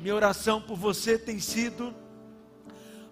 [0.00, 1.94] minha oração por você tem sido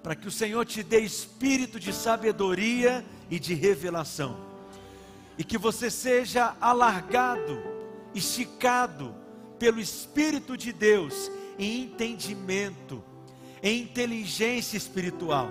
[0.03, 4.39] para que o Senhor te dê espírito de sabedoria e de revelação,
[5.37, 7.63] e que você seja alargado,
[8.15, 9.15] esticado
[9.59, 13.05] pelo Espírito de Deus em entendimento,
[13.63, 15.51] em inteligência espiritual,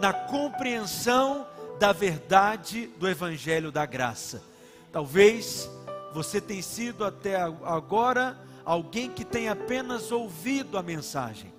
[0.00, 1.46] na compreensão
[1.78, 4.42] da verdade do Evangelho da graça.
[4.90, 5.68] Talvez
[6.14, 11.52] você tenha sido até agora alguém que tem apenas ouvido a mensagem,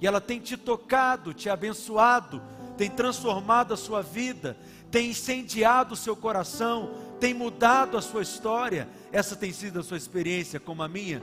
[0.00, 2.42] e ela tem te tocado, te abençoado,
[2.76, 4.56] tem transformado a sua vida,
[4.90, 8.88] tem incendiado o seu coração, tem mudado a sua história.
[9.10, 11.22] Essa tem sido a sua experiência, como a minha.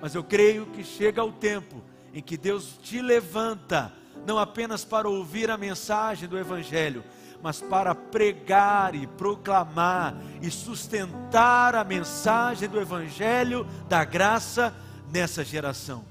[0.00, 1.82] Mas eu creio que chega o tempo
[2.12, 3.92] em que Deus te levanta,
[4.26, 7.04] não apenas para ouvir a mensagem do Evangelho,
[7.42, 14.74] mas para pregar e proclamar e sustentar a mensagem do Evangelho da graça
[15.10, 16.04] nessa geração.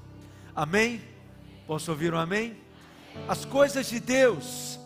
[0.54, 1.02] Amém?
[1.66, 2.56] Posso ouvir um amém?
[3.26, 4.78] As coisas de Deus,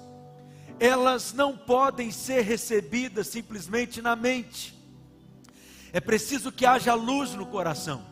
[0.78, 4.76] elas não podem ser recebidas simplesmente na mente,
[5.92, 8.04] é preciso que haja luz no coração,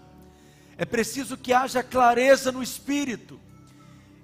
[0.77, 3.39] é preciso que haja clareza no espírito,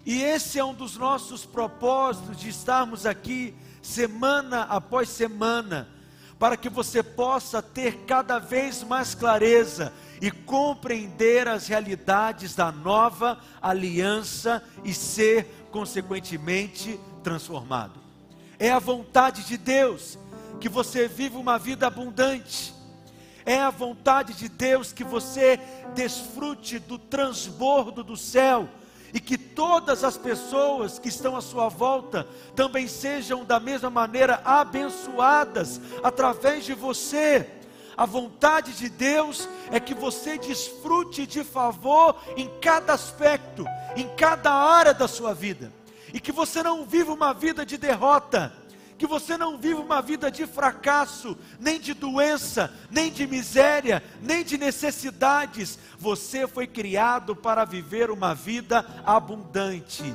[0.07, 5.89] e esse é um dos nossos propósitos de estarmos aqui semana após semana,
[6.39, 13.39] para que você possa ter cada vez mais clareza e compreender as realidades da nova
[13.61, 17.99] aliança e ser, consequentemente, transformado.
[18.59, 20.19] É a vontade de Deus
[20.61, 22.75] que você viva uma vida abundante.
[23.47, 25.59] É a vontade de Deus que você
[25.95, 28.69] desfrute do transbordo do céu
[29.13, 34.41] e que todas as pessoas que estão à sua volta também sejam da mesma maneira
[34.45, 37.49] abençoadas através de você.
[37.97, 43.67] A vontade de Deus é que você desfrute de favor em cada aspecto,
[43.97, 45.73] em cada área da sua vida,
[46.15, 48.53] e que você não viva uma vida de derrota,
[49.01, 54.45] que você não viva uma vida de fracasso, nem de doença, nem de miséria, nem
[54.45, 55.79] de necessidades.
[55.99, 60.15] Você foi criado para viver uma vida abundante.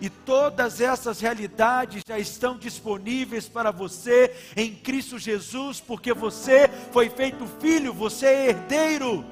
[0.00, 7.08] E todas essas realidades já estão disponíveis para você em Cristo Jesus, porque você foi
[7.08, 9.24] feito filho, você é herdeiro.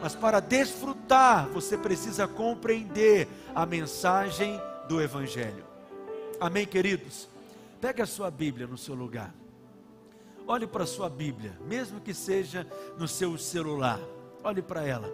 [0.00, 5.64] Mas para desfrutar, você precisa compreender a mensagem do Evangelho.
[6.38, 7.34] Amém, queridos?
[7.80, 9.34] Pegue a sua Bíblia no seu lugar.
[10.46, 12.66] Olhe para a sua Bíblia, mesmo que seja
[12.98, 13.98] no seu celular.
[14.44, 15.12] Olhe para ela.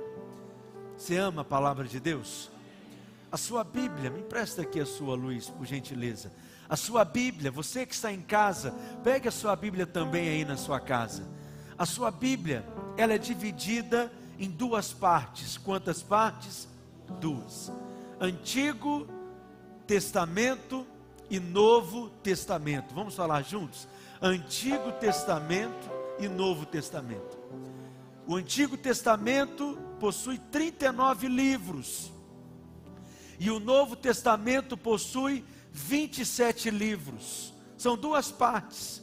[0.96, 2.50] Você ama a palavra de Deus?
[3.30, 6.30] A sua Bíblia, me empresta aqui a sua luz, por gentileza.
[6.68, 10.56] A sua Bíblia, você que está em casa, pegue a sua Bíblia também aí na
[10.56, 11.26] sua casa.
[11.78, 12.64] A sua Bíblia,
[12.96, 15.56] ela é dividida em duas partes.
[15.56, 16.68] Quantas partes?
[17.20, 17.72] Duas.
[18.20, 19.08] Antigo
[19.86, 20.86] Testamento
[21.32, 22.94] e Novo Testamento.
[22.94, 23.88] Vamos falar juntos?
[24.20, 27.38] Antigo Testamento e Novo Testamento.
[28.26, 32.12] O Antigo Testamento possui 39 livros.
[33.40, 35.42] E o Novo Testamento possui
[35.72, 37.54] 27 livros.
[37.78, 39.02] São duas partes.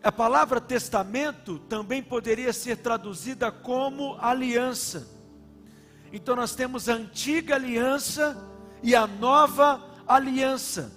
[0.00, 5.08] A palavra testamento também poderia ser traduzida como aliança.
[6.12, 8.36] Então nós temos a antiga aliança
[8.80, 10.92] e a nova aliança.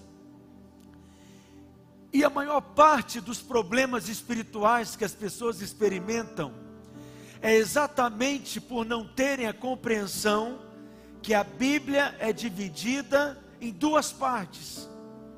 [2.12, 6.54] E a maior parte dos problemas espirituais que as pessoas experimentam
[7.42, 10.60] é exatamente por não terem a compreensão
[11.22, 14.90] que a Bíblia é dividida em duas partes: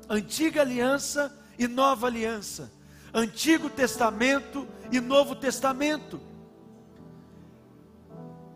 [0.08, 2.72] Antiga Aliança e Nova Aliança,
[3.12, 6.20] Antigo Testamento e Novo Testamento.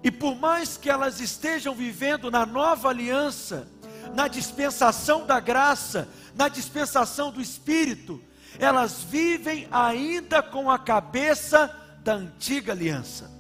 [0.03, 3.67] E por mais que elas estejam vivendo na nova aliança,
[4.13, 8.21] na dispensação da graça, na dispensação do Espírito,
[8.59, 13.31] elas vivem ainda com a cabeça da antiga aliança,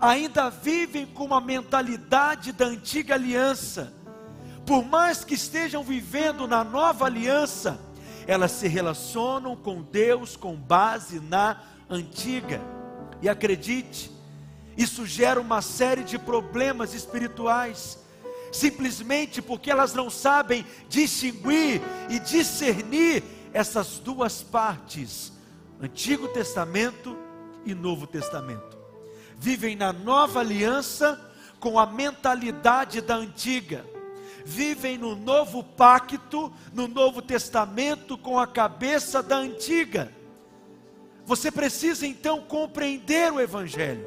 [0.00, 3.92] ainda vivem com a mentalidade da antiga aliança,
[4.66, 7.80] por mais que estejam vivendo na nova aliança,
[8.26, 12.60] elas se relacionam com Deus com base na antiga,
[13.22, 14.10] e acredite,
[14.76, 17.98] isso gera uma série de problemas espirituais
[18.52, 23.22] simplesmente porque elas não sabem distinguir e discernir
[23.52, 25.32] essas duas partes,
[25.80, 27.16] Antigo Testamento
[27.64, 28.78] e Novo Testamento.
[29.36, 31.20] Vivem na nova aliança
[31.60, 33.84] com a mentalidade da antiga.
[34.44, 40.10] Vivem no novo pacto, no Novo Testamento, com a cabeça da antiga.
[41.26, 44.06] Você precisa então compreender o Evangelho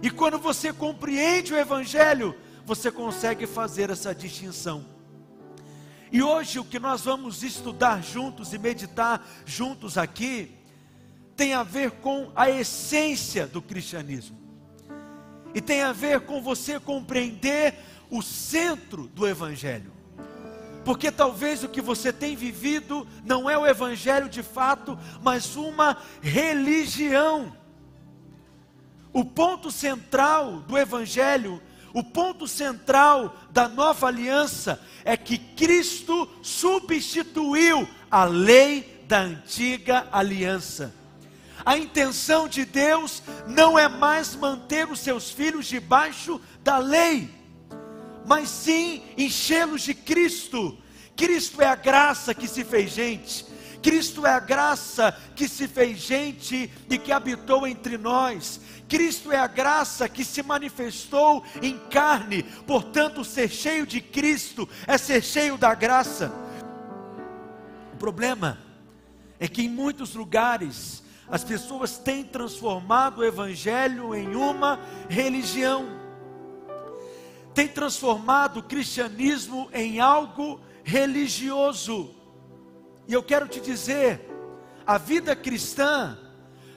[0.00, 2.32] E quando você compreende o Evangelho,
[2.68, 4.84] você consegue fazer essa distinção.
[6.12, 10.54] E hoje o que nós vamos estudar juntos e meditar juntos aqui
[11.34, 14.38] tem a ver com a essência do cristianismo.
[15.54, 17.74] E tem a ver com você compreender
[18.10, 19.90] o centro do evangelho.
[20.84, 25.96] Porque talvez o que você tem vivido não é o evangelho de fato, mas uma
[26.20, 27.56] religião.
[29.10, 31.62] O ponto central do evangelho
[31.92, 40.94] o ponto central da nova aliança é que Cristo substituiu a lei da antiga aliança.
[41.64, 47.30] A intenção de Deus não é mais manter os seus filhos debaixo da lei,
[48.26, 50.78] mas sim enchê-los de Cristo.
[51.16, 53.44] Cristo é a graça que se fez gente.
[53.82, 58.60] Cristo é a graça que se fez gente e que habitou entre nós.
[58.88, 62.42] Cristo é a graça que se manifestou em carne.
[62.66, 66.32] Portanto, ser cheio de Cristo é ser cheio da graça.
[67.92, 68.58] O problema
[69.38, 75.86] é que em muitos lugares as pessoas têm transformado o Evangelho em uma religião,
[77.54, 82.17] têm transformado o cristianismo em algo religioso.
[83.08, 84.20] E eu quero te dizer,
[84.86, 86.18] a vida cristã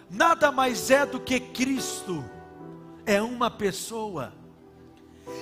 [0.09, 2.23] nada mais é do que Cristo,
[3.05, 4.33] é uma pessoa.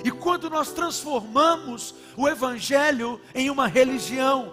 [0.04, 4.52] E quando nós transformamos o Evangelho em uma religião,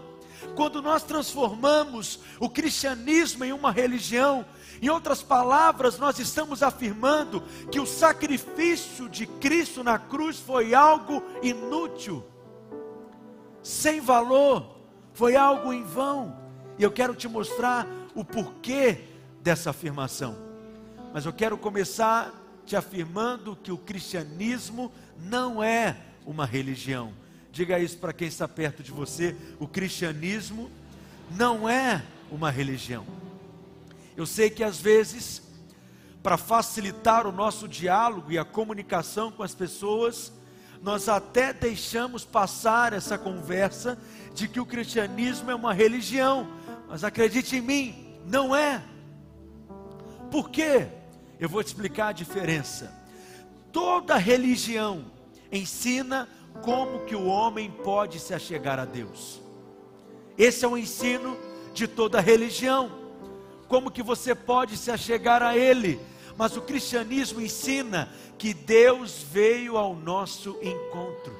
[0.56, 4.46] quando nós transformamos o cristianismo em uma religião,
[4.80, 7.42] em outras palavras, nós estamos afirmando
[7.72, 12.24] que o sacrifício de Cristo na cruz foi algo inútil,
[13.64, 14.77] sem valor,
[15.18, 16.38] foi algo em vão.
[16.78, 19.06] E eu quero te mostrar o porquê
[19.42, 20.38] dessa afirmação.
[21.12, 22.32] Mas eu quero começar
[22.68, 27.14] te afirmando que o cristianismo não é uma religião.
[27.52, 30.70] Diga isso para quem está perto de você: o cristianismo
[31.32, 33.04] não é uma religião.
[34.16, 35.42] Eu sei que às vezes,
[36.22, 40.32] para facilitar o nosso diálogo e a comunicação com as pessoas,
[40.82, 43.98] nós até deixamos passar essa conversa
[44.34, 46.48] de que o cristianismo é uma religião,
[46.88, 48.84] mas acredite em mim, não é.
[50.30, 50.88] Por quê?
[51.40, 52.94] Eu vou te explicar a diferença.
[53.72, 55.06] Toda religião
[55.52, 56.28] ensina
[56.62, 59.42] como que o homem pode se achegar a Deus.
[60.38, 61.38] Esse é o ensino
[61.74, 62.92] de toda religião.
[63.68, 66.00] Como que você pode se achegar a Ele?
[66.38, 71.36] Mas o cristianismo ensina que Deus veio ao nosso encontro.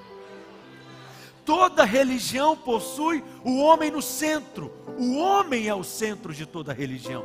[1.46, 4.74] Toda religião possui o homem no centro.
[4.98, 7.24] O homem é o centro de toda religião.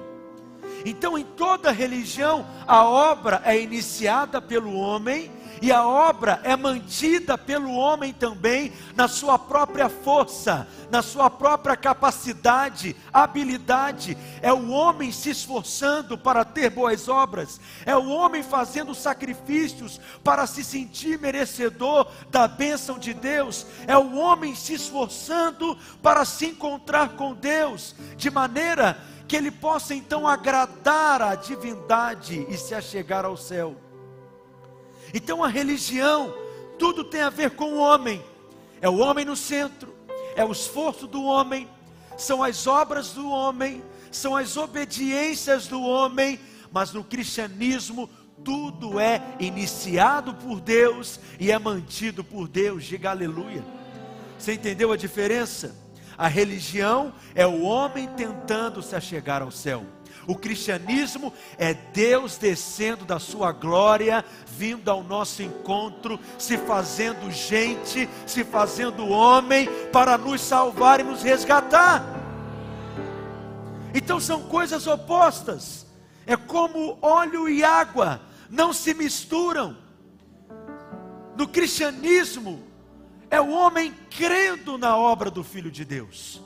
[0.85, 5.31] Então, em toda religião, a obra é iniciada pelo homem
[5.63, 11.77] e a obra é mantida pelo homem também na sua própria força, na sua própria
[11.77, 14.19] capacidade, habilidade.
[14.43, 20.49] É o homem se esforçando para ter boas obras, é o homem fazendo sacrifícios para
[20.49, 27.11] se sentir merecedor da bênção de Deus, é o homem se esforçando para se encontrar
[27.11, 28.99] com Deus, de maneira
[29.29, 33.77] que ele possa então agradar a divindade e se achegar ao céu.
[35.15, 36.35] Então a religião,
[36.79, 38.23] tudo tem a ver com o homem,
[38.81, 39.95] é o homem no centro,
[40.35, 41.69] é o esforço do homem,
[42.17, 46.39] são as obras do homem, são as obediências do homem,
[46.71, 48.09] mas no cristianismo
[48.45, 52.85] tudo é iniciado por Deus e é mantido por Deus.
[52.85, 53.65] Diga aleluia.
[54.39, 55.77] Você entendeu a diferença?
[56.19, 59.85] A religião é o homem tentando se achegar ao céu.
[60.27, 68.09] O cristianismo é Deus descendo da sua glória, vindo ao nosso encontro, se fazendo gente,
[68.27, 72.05] se fazendo homem, para nos salvar e nos resgatar.
[73.95, 75.87] Então são coisas opostas.
[76.27, 79.77] É como óleo e água, não se misturam.
[81.37, 82.63] No cristianismo,
[83.31, 86.41] é o homem crendo na obra do Filho de Deus.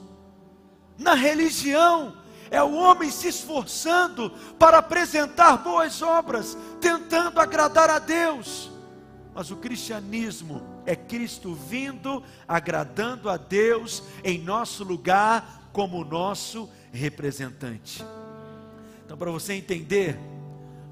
[0.96, 2.16] Na religião,
[2.50, 8.70] é o homem se esforçando para apresentar boas obras, tentando agradar a Deus.
[9.34, 18.02] Mas o cristianismo é Cristo vindo, agradando a Deus em nosso lugar, como nosso representante.
[19.04, 20.18] Então, para você entender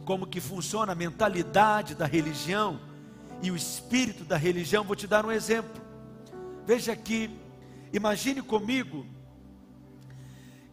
[0.05, 2.79] como que funciona a mentalidade da religião
[3.43, 5.83] e o espírito da religião, vou te dar um exemplo.
[6.67, 7.31] Veja aqui,
[7.93, 9.07] imagine comigo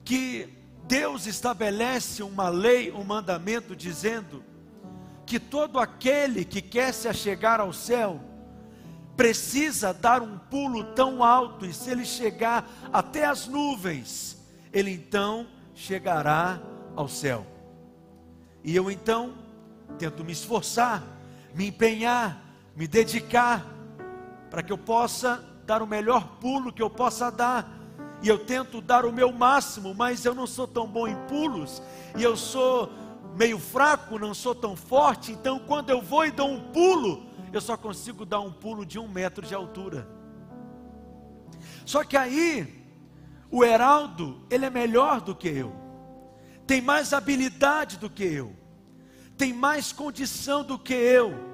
[0.04, 4.44] que Deus estabelece uma lei, um mandamento dizendo
[5.26, 8.20] que todo aquele que quer se achegar ao céu
[9.16, 14.38] precisa dar um pulo tão alto, e se ele chegar até as nuvens,
[14.74, 16.60] ele então chegará
[16.96, 17.46] ao céu.
[18.64, 19.34] E eu então
[19.98, 21.04] tento me esforçar,
[21.54, 22.42] me empenhar,
[22.76, 23.66] me dedicar,
[24.50, 27.81] para que eu possa dar o melhor pulo que eu possa dar.
[28.22, 31.82] E eu tento dar o meu máximo, mas eu não sou tão bom em pulos,
[32.16, 32.92] e eu sou
[33.36, 37.60] meio fraco, não sou tão forte, então quando eu vou e dou um pulo, eu
[37.60, 40.08] só consigo dar um pulo de um metro de altura.
[41.86, 42.86] Só que aí,
[43.50, 45.74] o Heraldo, ele é melhor do que eu,
[46.68, 48.56] tem mais habilidade do que eu,
[49.36, 51.51] tem mais condição do que eu,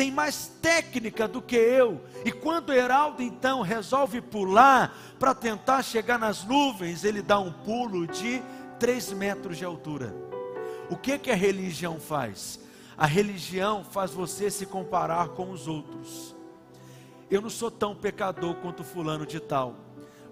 [0.00, 2.00] tem mais técnica do que eu.
[2.24, 8.06] E quando Heraldo então resolve pular para tentar chegar nas nuvens, ele dá um pulo
[8.06, 8.42] de
[8.78, 10.14] 3 metros de altura.
[10.88, 12.58] O que, que a religião faz?
[12.96, 16.34] A religião faz você se comparar com os outros.
[17.30, 19.76] Eu não sou tão pecador quanto fulano de tal.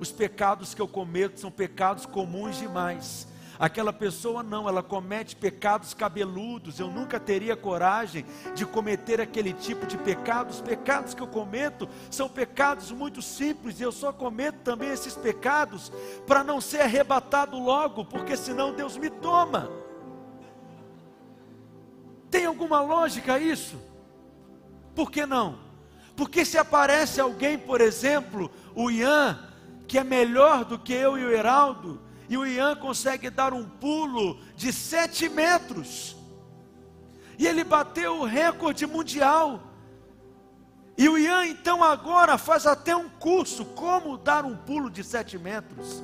[0.01, 3.28] Os pecados que eu cometo são pecados comuns demais.
[3.59, 6.79] Aquela pessoa não, ela comete pecados cabeludos.
[6.79, 8.25] Eu nunca teria coragem
[8.55, 10.57] de cometer aquele tipo de pecados.
[10.57, 15.17] Os pecados que eu cometo são pecados muito simples e eu só cometo também esses
[15.17, 15.91] pecados
[16.27, 19.69] para não ser arrebatado logo, porque senão Deus me toma.
[22.31, 23.77] Tem alguma lógica isso?
[24.95, 25.59] Por que não?
[26.15, 29.39] Porque se aparece alguém, por exemplo, o Ian,
[29.89, 33.65] que é melhor do que eu e o Heraldo, e o Ian consegue dar um
[33.65, 36.17] pulo de sete metros,
[37.39, 39.63] e ele bateu o recorde mundial.
[40.97, 45.39] E o Ian então agora faz até um curso como dar um pulo de sete
[45.39, 46.03] metros.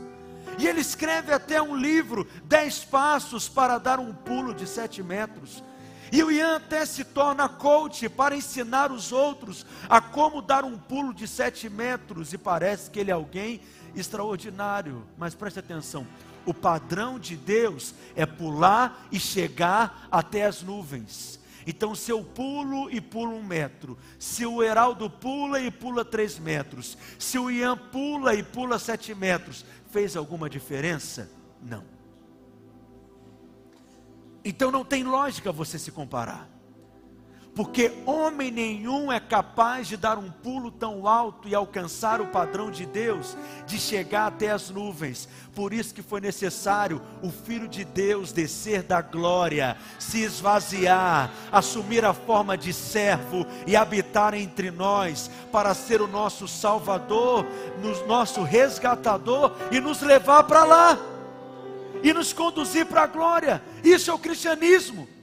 [0.57, 5.65] E ele escreve até um livro, dez passos para dar um pulo de sete metros.
[6.13, 10.79] E o Ian até se torna coach para ensinar os outros a como dar um
[10.79, 12.33] pulo de sete metros.
[12.33, 13.61] E parece que ele é alguém
[13.97, 15.05] extraordinário.
[15.17, 16.07] Mas preste atenção:
[16.45, 21.41] o padrão de Deus é pular e chegar até as nuvens.
[21.67, 26.39] Então, se eu pulo e pulo um metro, se o Heraldo pula e pula três
[26.39, 31.31] metros, se o Ian pula e pula sete metros, fez alguma diferença?
[31.63, 31.85] Não.
[34.45, 36.54] Então não tem lógica você se comparar.
[37.55, 42.69] Porque homem nenhum é capaz de dar um pulo tão alto e alcançar o padrão
[42.69, 45.29] de Deus, de chegar até as nuvens.
[45.55, 52.05] Por isso que foi necessário o Filho de Deus descer da glória, se esvaziar, assumir
[52.05, 57.47] a forma de servo e habitar entre nós, para ser o nosso Salvador,
[57.81, 60.99] no nosso resgatador e nos levar para lá
[62.03, 63.63] e nos conduzir para a glória.
[63.85, 65.14] Isso é o cristianismo.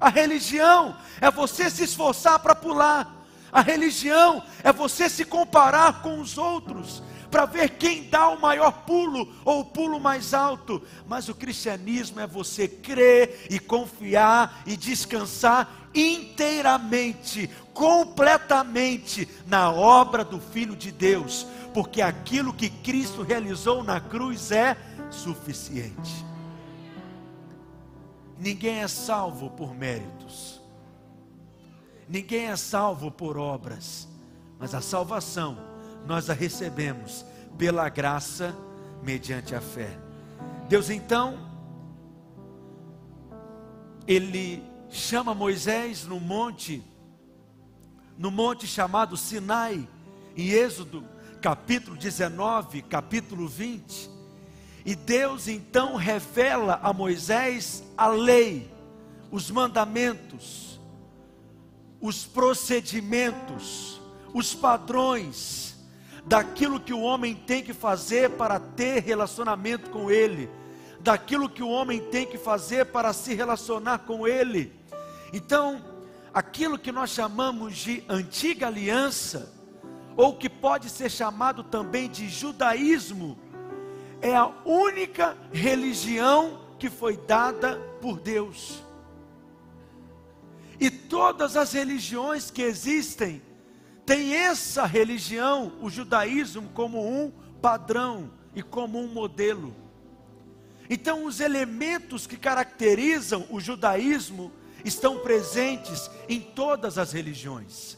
[0.00, 3.16] A religião é você se esforçar para pular.
[3.52, 8.72] A religião é você se comparar com os outros para ver quem dá o maior
[8.84, 10.82] pulo ou o pulo mais alto.
[11.06, 20.40] Mas o cristianismo é você crer e confiar e descansar inteiramente, completamente na obra do
[20.40, 24.76] Filho de Deus, porque aquilo que Cristo realizou na cruz é
[25.10, 26.29] suficiente.
[28.40, 30.62] Ninguém é salvo por méritos,
[32.08, 34.08] ninguém é salvo por obras,
[34.58, 35.58] mas a salvação
[36.06, 37.22] nós a recebemos
[37.58, 38.56] pela graça
[39.02, 39.94] mediante a fé.
[40.70, 41.38] Deus então,
[44.06, 46.82] ele chama Moisés no monte,
[48.16, 49.86] no monte chamado Sinai,
[50.34, 51.04] em Êxodo,
[51.42, 54.09] capítulo 19, capítulo 20.
[54.84, 58.70] E Deus então revela a Moisés a lei,
[59.30, 60.80] os mandamentos,
[62.00, 64.00] os procedimentos,
[64.32, 65.76] os padrões
[66.24, 70.48] daquilo que o homem tem que fazer para ter relacionamento com Ele,
[71.00, 74.72] daquilo que o homem tem que fazer para se relacionar com Ele.
[75.32, 75.84] Então,
[76.32, 79.52] aquilo que nós chamamos de antiga aliança,
[80.16, 83.38] ou que pode ser chamado também de judaísmo,
[84.22, 88.82] é a única religião que foi dada por Deus.
[90.78, 93.42] E todas as religiões que existem
[94.06, 99.74] têm essa religião, o judaísmo, como um padrão e como um modelo.
[100.88, 104.50] Então, os elementos que caracterizam o judaísmo
[104.84, 107.96] estão presentes em todas as religiões.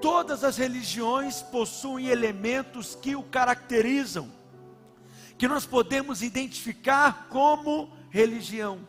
[0.00, 4.30] Todas as religiões possuem elementos que o caracterizam
[5.38, 8.80] que nós podemos identificar como religião.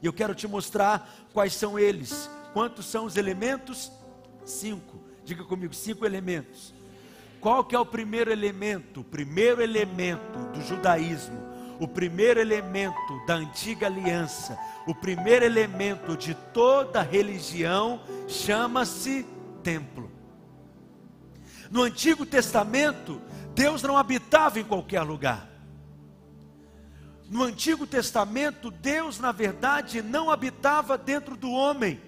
[0.00, 2.30] E eu quero te mostrar quais são eles.
[2.52, 3.90] Quantos são os elementos?
[4.44, 5.00] Cinco.
[5.24, 6.72] Diga comigo, cinco elementos.
[7.40, 9.00] Qual que é o primeiro elemento?
[9.00, 11.36] O primeiro elemento do judaísmo,
[11.80, 14.56] o primeiro elemento da antiga aliança,
[14.86, 19.26] o primeiro elemento de toda religião chama-se
[19.62, 20.10] templo.
[21.70, 23.20] No Antigo Testamento,
[23.54, 25.55] Deus não habitava em qualquer lugar.
[27.28, 32.00] No Antigo Testamento, Deus, na verdade, não habitava dentro do homem.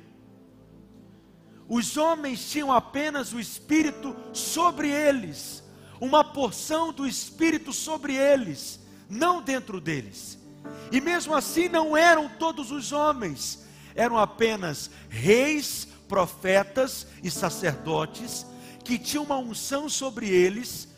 [1.69, 5.63] Os homens tinham apenas o Espírito sobre eles,
[6.01, 10.39] uma porção do Espírito sobre eles, não dentro deles.
[10.91, 18.47] E mesmo assim, não eram todos os homens, eram apenas reis, profetas e sacerdotes
[18.83, 20.89] que tinham uma unção sobre eles,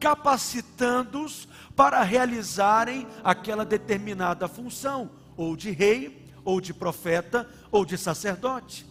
[0.00, 8.86] capacitando-os para realizarem aquela determinada função, ou de rei, ou de profeta, ou de sacerdote.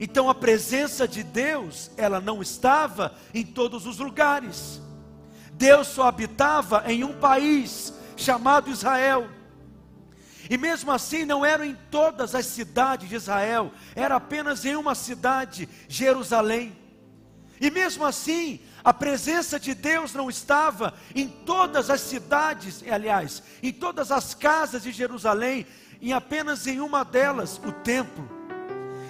[0.00, 4.80] Então a presença de Deus, ela não estava em todos os lugares.
[5.52, 9.28] Deus só habitava em um país chamado Israel.
[10.50, 14.94] E mesmo assim não eram em todas as cidades de Israel, era apenas em uma
[14.94, 16.76] cidade, Jerusalém.
[17.60, 23.72] E mesmo assim, a presença de Deus não estava em todas as cidades, aliás, em
[23.72, 25.66] todas as casas de Jerusalém,
[26.00, 28.31] em apenas em uma delas, o templo.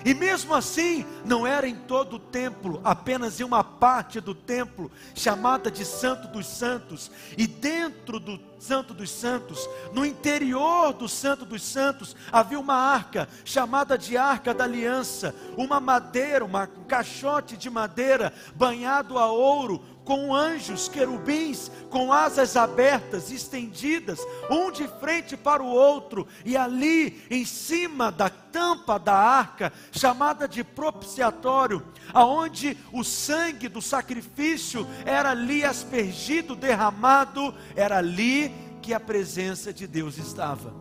[0.04, 4.90] E mesmo assim, não era em todo o templo, apenas em uma parte do templo,
[5.14, 7.10] chamada de Santo dos Santos.
[7.36, 13.28] E dentro do Santo dos Santos, no interior do Santo dos Santos, havia uma arca,
[13.44, 16.52] chamada de Arca da Aliança, uma madeira, um
[16.86, 19.82] caixote de madeira banhado a ouro,
[20.12, 27.24] com anjos, querubins, com asas abertas, estendidas, um de frente para o outro, e ali
[27.30, 35.30] em cima da tampa da arca, chamada de propiciatório, aonde o sangue do sacrifício era
[35.30, 40.74] ali aspergido, derramado, era ali que a presença de Deus estava.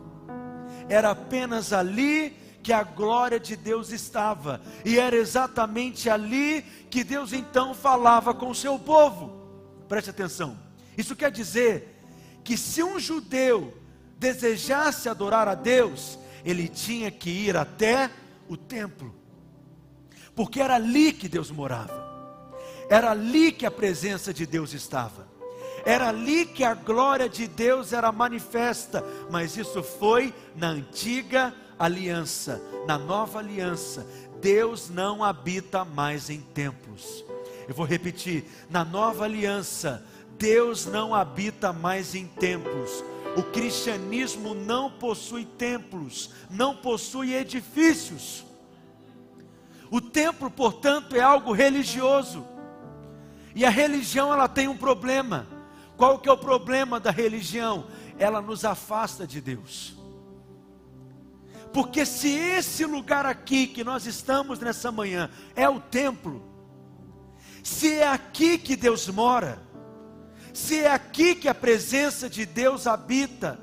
[0.90, 7.32] Era apenas ali que a glória de Deus estava, e era exatamente ali que Deus
[7.32, 9.40] então falava com o seu povo.
[9.88, 10.56] Preste atenção,
[10.96, 12.00] isso quer dizer
[12.44, 13.76] que se um judeu
[14.18, 18.10] desejasse adorar a Deus, ele tinha que ir até
[18.48, 19.14] o templo,
[20.34, 22.10] porque era ali que Deus morava,
[22.88, 25.26] era ali que a presença de Deus estava,
[25.84, 31.52] era ali que a glória de Deus era manifesta, mas isso foi na antiga
[31.84, 34.06] aliança, na nova aliança,
[34.40, 37.24] Deus não habita mais em templos.
[37.68, 40.04] Eu vou repetir: na nova aliança,
[40.38, 43.04] Deus não habita mais em templos.
[43.36, 48.44] O cristianismo não possui templos, não possui edifícios.
[49.90, 52.44] O templo, portanto, é algo religioso.
[53.54, 55.46] E a religião ela tem um problema.
[55.96, 57.86] Qual que é o problema da religião?
[58.18, 60.01] Ela nos afasta de Deus.
[61.72, 66.42] Porque se esse lugar aqui que nós estamos nessa manhã é o templo,
[67.62, 69.62] se é aqui que Deus mora,
[70.52, 73.58] se é aqui que a presença de Deus habita,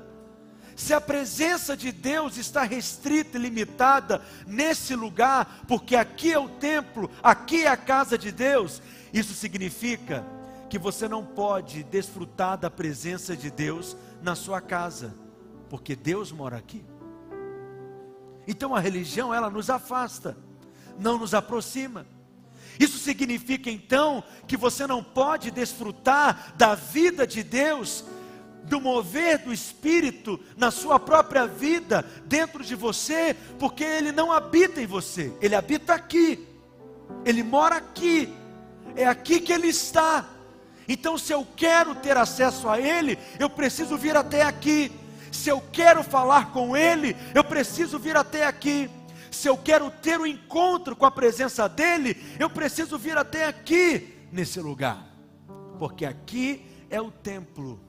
[0.74, 6.48] se a presença de Deus está restrita e limitada nesse lugar, porque aqui é o
[6.48, 10.24] templo, aqui é a casa de Deus, isso significa
[10.68, 15.14] que você não pode desfrutar da presença de Deus na sua casa,
[15.68, 16.89] porque Deus mora aqui.
[18.46, 20.36] Então a religião ela nos afasta,
[20.98, 22.06] não nos aproxima.
[22.78, 28.04] Isso significa então que você não pode desfrutar da vida de Deus,
[28.64, 34.80] do mover do Espírito na sua própria vida, dentro de você, porque Ele não habita
[34.80, 36.46] em você, Ele habita aqui,
[37.24, 38.32] Ele mora aqui,
[38.96, 40.26] é aqui que Ele está.
[40.88, 44.90] Então, se eu quero ter acesso a Ele, eu preciso vir até aqui.
[45.30, 48.90] Se eu quero falar com Ele, eu preciso vir até aqui.
[49.30, 53.46] Se eu quero ter o um encontro com a presença dEle, eu preciso vir até
[53.46, 55.06] aqui, nesse lugar,
[55.78, 57.80] porque aqui é o templo.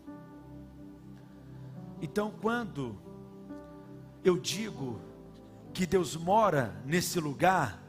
[2.01, 2.97] Então, quando
[4.23, 5.01] eu digo
[5.73, 7.81] que Deus mora nesse lugar,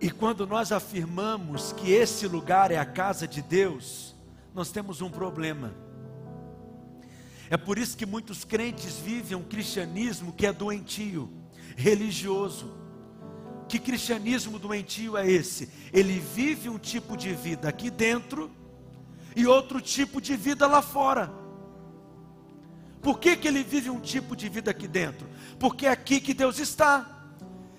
[0.00, 4.16] e quando nós afirmamos que esse lugar é a casa de Deus,
[4.52, 5.72] nós temos um problema.
[7.52, 11.30] É por isso que muitos crentes vivem um cristianismo que é doentio,
[11.76, 12.72] religioso.
[13.68, 15.68] Que cristianismo doentio é esse?
[15.92, 18.50] Ele vive um tipo de vida aqui dentro
[19.36, 21.30] e outro tipo de vida lá fora.
[23.02, 25.28] Por que, que ele vive um tipo de vida aqui dentro?
[25.60, 27.36] Porque é aqui que Deus está,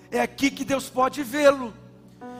[0.08, 1.74] é aqui que Deus pode vê-lo.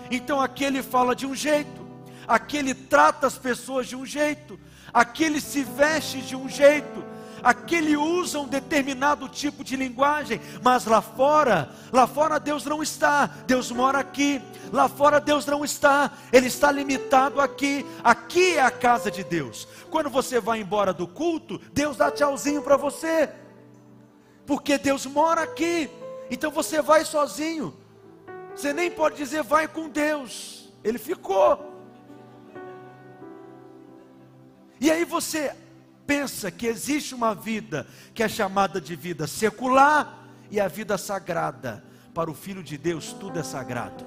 [0.08, 1.84] Então aqui ele fala de um jeito,
[2.28, 4.56] aqui ele trata as pessoas de um jeito,
[4.92, 7.12] aqui ele se veste de um jeito,
[7.44, 12.82] aqui ele usa um determinado tipo de linguagem, mas lá fora, lá fora Deus não
[12.82, 14.40] está, Deus mora aqui,
[14.72, 19.68] lá fora Deus não está, Ele está limitado aqui, aqui é a casa de Deus.
[19.90, 23.30] Quando você vai embora do culto, Deus dá tchauzinho para você,
[24.46, 25.90] porque Deus mora aqui,
[26.30, 27.76] então você vai sozinho,
[28.56, 31.72] você nem pode dizer vai com Deus, Ele ficou.
[34.80, 35.54] E aí você
[36.06, 41.82] pensa que existe uma vida que é chamada de vida secular e a vida sagrada.
[42.12, 44.04] Para o Filho de Deus, tudo é sagrado.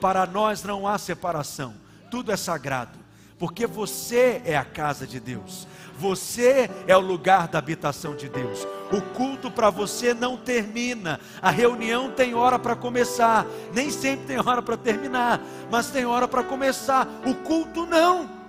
[0.00, 1.74] Para nós não há separação,
[2.10, 2.98] tudo é sagrado,
[3.38, 5.66] porque você é a casa de Deus,
[5.98, 8.66] você é o lugar da habitação de Deus.
[8.90, 14.38] O culto para você não termina, a reunião tem hora para começar, nem sempre tem
[14.38, 17.06] hora para terminar, mas tem hora para começar.
[17.26, 18.39] O culto não.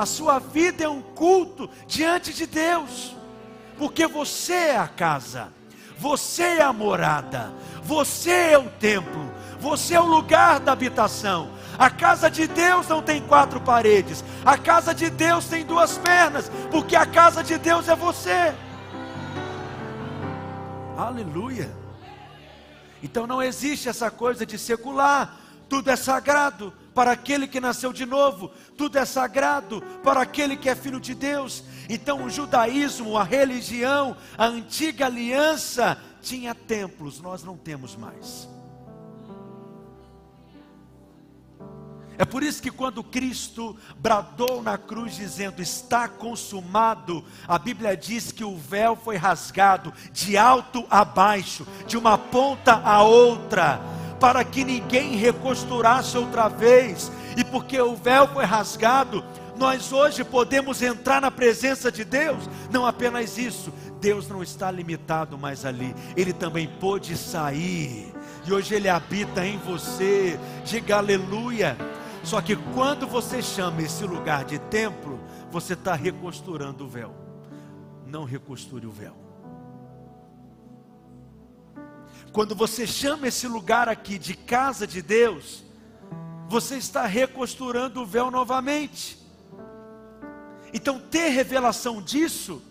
[0.00, 3.14] A sua vida é um culto diante de Deus,
[3.76, 5.52] porque você é a casa,
[5.98, 11.50] você é a morada, você é o templo, você é o lugar da habitação.
[11.78, 16.50] A casa de Deus não tem quatro paredes, a casa de Deus tem duas pernas,
[16.70, 18.54] porque a casa de Deus é você.
[20.96, 21.70] Aleluia.
[23.02, 25.36] Então não existe essa coisa de secular,
[25.68, 30.68] tudo é sagrado para aquele que nasceu de novo, tudo é sagrado para aquele que
[30.68, 31.64] é filho de Deus.
[31.88, 38.48] Então o judaísmo, a religião, a antiga aliança tinha templos, nós não temos mais.
[42.20, 48.30] É por isso que quando Cristo bradou na cruz dizendo está consumado, a Bíblia diz
[48.30, 53.80] que o véu foi rasgado de alto a baixo, de uma ponta a outra,
[54.20, 57.10] para que ninguém recosturasse outra vez.
[57.36, 59.24] E porque o véu foi rasgado,
[59.56, 62.48] nós hoje podemos entrar na presença de Deus.
[62.70, 68.12] Não apenas isso, Deus não está limitado mais ali, Ele também pôde sair,
[68.46, 70.38] e hoje Ele habita em você.
[70.64, 71.76] Diga aleluia.
[72.22, 77.14] Só que quando você chama esse lugar de templo, você está recosturando o véu.
[78.06, 79.29] Não recosture o véu.
[82.32, 85.64] Quando você chama esse lugar aqui de casa de Deus,
[86.48, 89.18] você está recosturando o véu novamente.
[90.72, 92.62] Então, ter revelação disso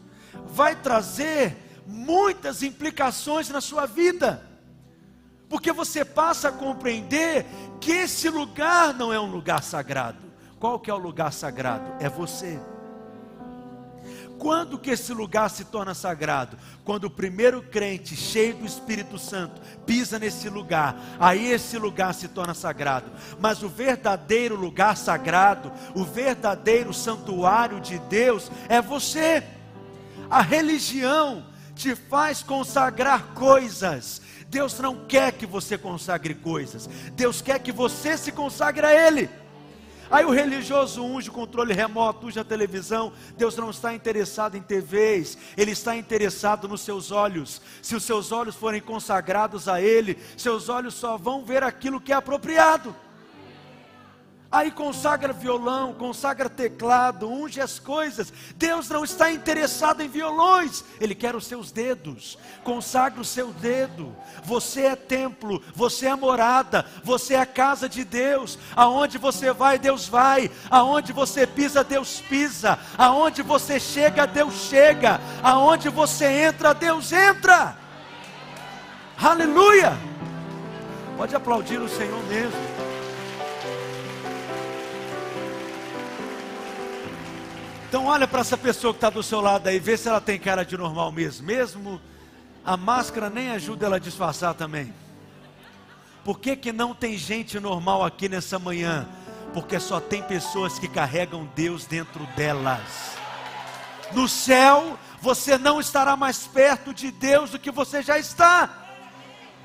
[0.47, 4.49] vai trazer muitas implicações na sua vida
[5.49, 7.45] porque você passa a compreender
[7.81, 10.29] que esse lugar não é um lugar sagrado.
[10.59, 11.91] Qual que é o lugar sagrado?
[11.99, 12.59] É você.
[14.39, 16.57] Quando que esse lugar se torna sagrado?
[16.85, 22.29] Quando o primeiro crente, cheio do Espírito Santo, pisa nesse lugar, aí esse lugar se
[22.29, 23.11] torna sagrado.
[23.37, 29.43] Mas o verdadeiro lugar sagrado, o verdadeiro santuário de Deus é você.
[30.29, 37.59] A religião te faz consagrar coisas, Deus não quer que você consagre coisas, Deus quer
[37.59, 39.29] que você se consagre a Ele.
[40.11, 43.13] Aí o religioso unge o controle remoto, unge a televisão.
[43.37, 47.61] Deus não está interessado em TVs, Ele está interessado nos seus olhos.
[47.81, 52.11] Se os seus olhos forem consagrados a Ele, seus olhos só vão ver aquilo que
[52.11, 52.95] é apropriado.
[54.51, 58.33] Aí consagra violão, consagra teclado, unge as coisas.
[58.55, 62.35] Deus não está interessado em violões, Ele quer os seus dedos.
[62.63, 64.15] Consagra o seu dedo.
[64.43, 68.57] Você é templo, você é morada, você é a casa de Deus.
[68.75, 70.49] Aonde você vai, Deus vai.
[70.67, 72.79] Aonde você pisa, Deus pisa.
[72.97, 75.21] Aonde você chega, Deus chega.
[75.43, 77.77] Aonde você entra, Deus entra.
[79.21, 79.95] Aleluia!
[81.15, 82.78] Pode aplaudir o Senhor mesmo.
[87.89, 90.37] Então olha para essa pessoa que está do seu lado aí, vê se ela tem
[90.39, 91.47] cara de normal mesmo.
[91.47, 91.99] Mesmo
[92.63, 94.93] a máscara nem ajuda ela a disfarçar também.
[96.23, 99.09] Por que, que não tem gente normal aqui nessa manhã?
[99.55, 103.17] Porque só tem pessoas que carregam Deus dentro delas.
[104.11, 108.69] No céu, você não estará mais perto de Deus do que você já está.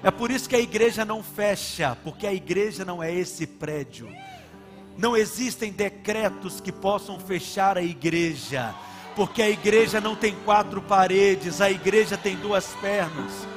[0.02, 4.10] É por isso que a igreja não fecha, porque a igreja não é esse prédio.
[4.96, 8.74] Não existem decretos que possam fechar a igreja,
[9.16, 13.53] porque a igreja não tem quatro paredes, a igreja tem duas pernas.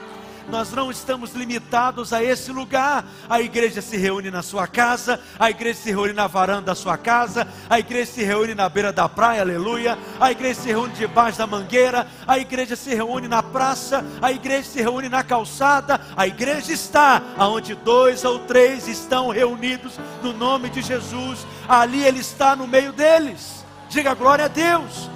[0.49, 3.05] Nós não estamos limitados a esse lugar.
[3.29, 6.97] A igreja se reúne na sua casa, a igreja se reúne na varanda da sua
[6.97, 9.97] casa, a igreja se reúne na beira da praia, aleluia.
[10.19, 14.69] A igreja se reúne debaixo da mangueira, a igreja se reúne na praça, a igreja
[14.69, 15.99] se reúne na calçada.
[16.15, 22.19] A igreja está onde dois ou três estão reunidos no nome de Jesus, ali Ele
[22.19, 23.65] está no meio deles.
[23.89, 25.09] Diga glória a Deus.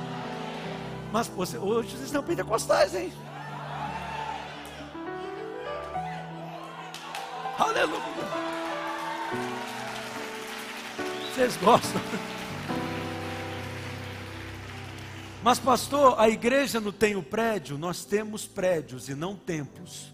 [1.12, 3.12] Mas você, hoje vocês estão pentecostais, hein?
[7.62, 8.02] Aleluia.
[11.32, 12.02] Vocês gostam?
[15.44, 20.12] Mas, pastor, a igreja não tem o prédio, nós temos prédios e não templos.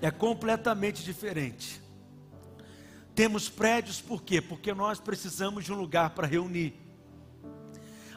[0.00, 1.78] É completamente diferente.
[3.14, 4.40] Temos prédios por quê?
[4.40, 6.74] Porque nós precisamos de um lugar para reunir.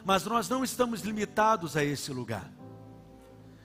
[0.02, 2.50] Mas nós não estamos limitados a esse lugar.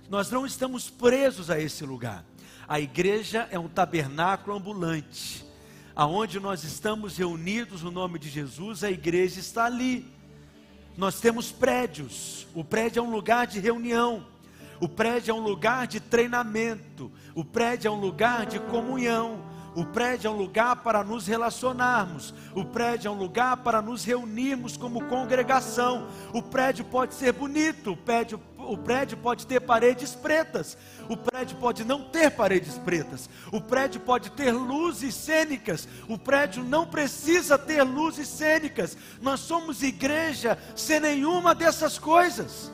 [0.09, 2.25] Nós não estamos presos a esse lugar.
[2.67, 5.45] A igreja é um tabernáculo ambulante,
[5.95, 10.05] aonde nós estamos reunidos no nome de Jesus, a igreja está ali.
[10.97, 12.47] Nós temos prédios.
[12.53, 14.25] O prédio é um lugar de reunião.
[14.79, 17.11] O prédio é um lugar de treinamento.
[17.35, 19.51] O prédio é um lugar de comunhão.
[19.73, 22.33] O prédio é um lugar para nos relacionarmos.
[22.53, 26.07] O prédio é um lugar para nos reunirmos como congregação.
[26.33, 28.37] O prédio pode ser bonito, o prédio,
[28.71, 30.77] o prédio pode ter paredes pretas,
[31.09, 36.63] o prédio pode não ter paredes pretas, o prédio pode ter luzes cênicas, o prédio
[36.63, 38.95] não precisa ter luzes cênicas.
[39.21, 42.71] Nós somos igreja sem nenhuma dessas coisas.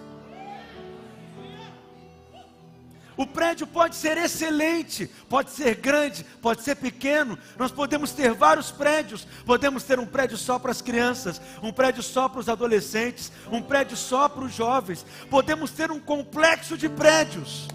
[3.18, 7.38] O prédio pode ser excelente, pode ser grande, pode ser pequeno.
[7.58, 9.28] Nós podemos ter vários prédios.
[9.44, 13.60] Podemos ter um prédio só para as crianças, um prédio só para os adolescentes, um
[13.60, 15.04] prédio só para os jovens.
[15.32, 17.68] Podemos ter um complexo de prédios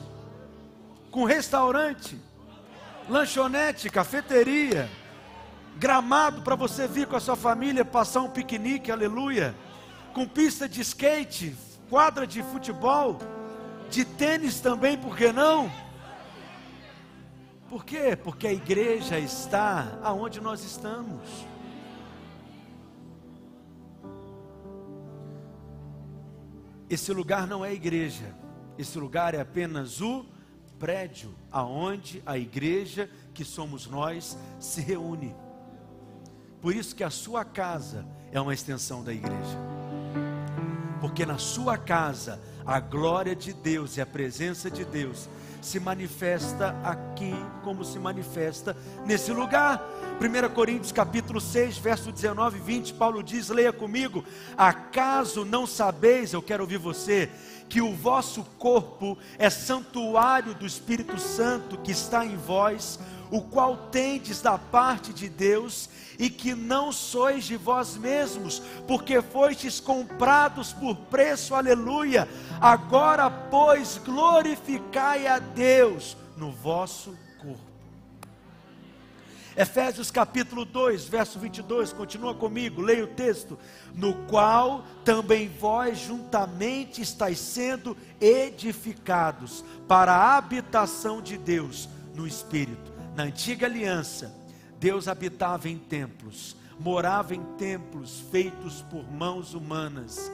[1.10, 2.16] com restaurante,
[3.08, 4.88] lanchonete, cafeteria,
[5.76, 9.56] gramado para você vir com a sua família passar um piquenique, aleluia,
[10.14, 11.56] com pista de skate,
[11.90, 13.18] quadra de futebol
[13.92, 15.70] de tênis também, por que não?
[17.68, 18.16] Por quê?
[18.16, 21.46] Porque a igreja está aonde nós estamos.
[26.88, 28.34] Esse lugar não é igreja,
[28.78, 30.24] esse lugar é apenas o
[30.78, 35.34] prédio aonde a igreja, que somos nós, se reúne.
[36.60, 39.71] Por isso que a sua casa é uma extensão da igreja.
[41.12, 45.28] Porque na sua casa a glória de Deus e a presença de Deus
[45.60, 49.78] se manifesta aqui como se manifesta nesse lugar.
[50.18, 54.24] 1 Coríntios capítulo 6, verso 19 e 20, Paulo diz, leia comigo:
[54.56, 57.28] "Acaso não sabeis, eu quero ouvir você,
[57.68, 62.98] que o vosso corpo é santuário do Espírito Santo que está em vós,
[63.32, 69.22] o qual tendes da parte de Deus, e que não sois de vós mesmos, porque
[69.22, 72.28] fostes comprados por preço, aleluia.
[72.60, 77.72] Agora, pois, glorificai a Deus no vosso corpo.
[79.56, 83.58] Efésios capítulo 2, verso 22, continua comigo, leia o texto.
[83.94, 92.91] No qual também vós juntamente estáis sendo edificados para a habitação de Deus no Espírito.
[93.14, 94.34] Na antiga aliança,
[94.80, 100.30] Deus habitava em templos, morava em templos feitos por mãos humanas.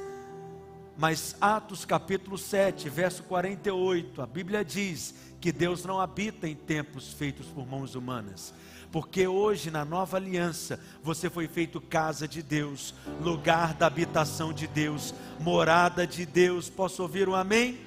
[0.97, 7.13] Mas Atos capítulo 7, verso 48, a Bíblia diz que Deus não habita em templos
[7.13, 8.55] feitos por mãos humanas.
[8.93, 14.67] Porque hoje, na nova aliança, você foi feito casa de Deus, lugar da habitação de
[14.69, 16.71] Deus, morada de Deus.
[16.71, 17.81] Posso ouvir um amém?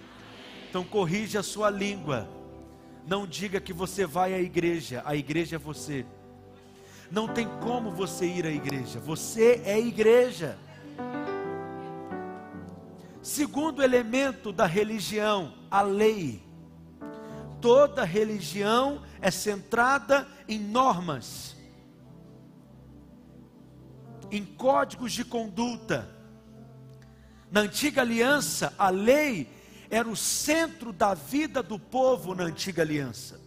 [0.70, 2.41] Então corrija a sua língua
[3.06, 6.06] não diga que você vai à igreja, a igreja é você.
[7.10, 10.58] Não tem como você ir à igreja, você é igreja.
[13.22, 16.42] Segundo elemento da religião, a lei.
[17.60, 21.56] Toda religião é centrada em normas,
[24.32, 26.10] em códigos de conduta.
[27.52, 29.48] Na antiga aliança, a lei
[29.92, 33.42] era o centro da vida do povo na antiga aliança.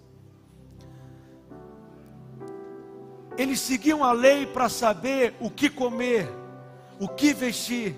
[3.39, 6.29] Eles seguiam a lei para saber o que comer,
[7.01, 7.97] o que vestir,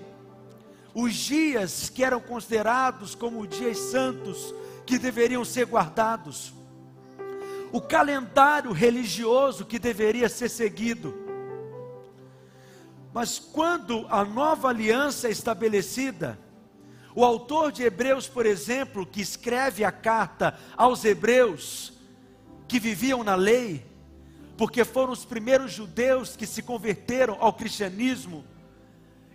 [0.93, 4.55] os dias que eram considerados como dias santos
[4.85, 6.53] que deveriam ser guardados,
[7.71, 11.13] o calendário religioso que deveria ser seguido.
[13.13, 16.39] Mas quando a nova aliança é estabelecida,
[17.17, 21.91] O autor de Hebreus, por exemplo, que escreve a carta aos Hebreus
[22.67, 23.83] que viviam na lei,
[24.55, 28.45] porque foram os primeiros judeus que se converteram ao cristianismo.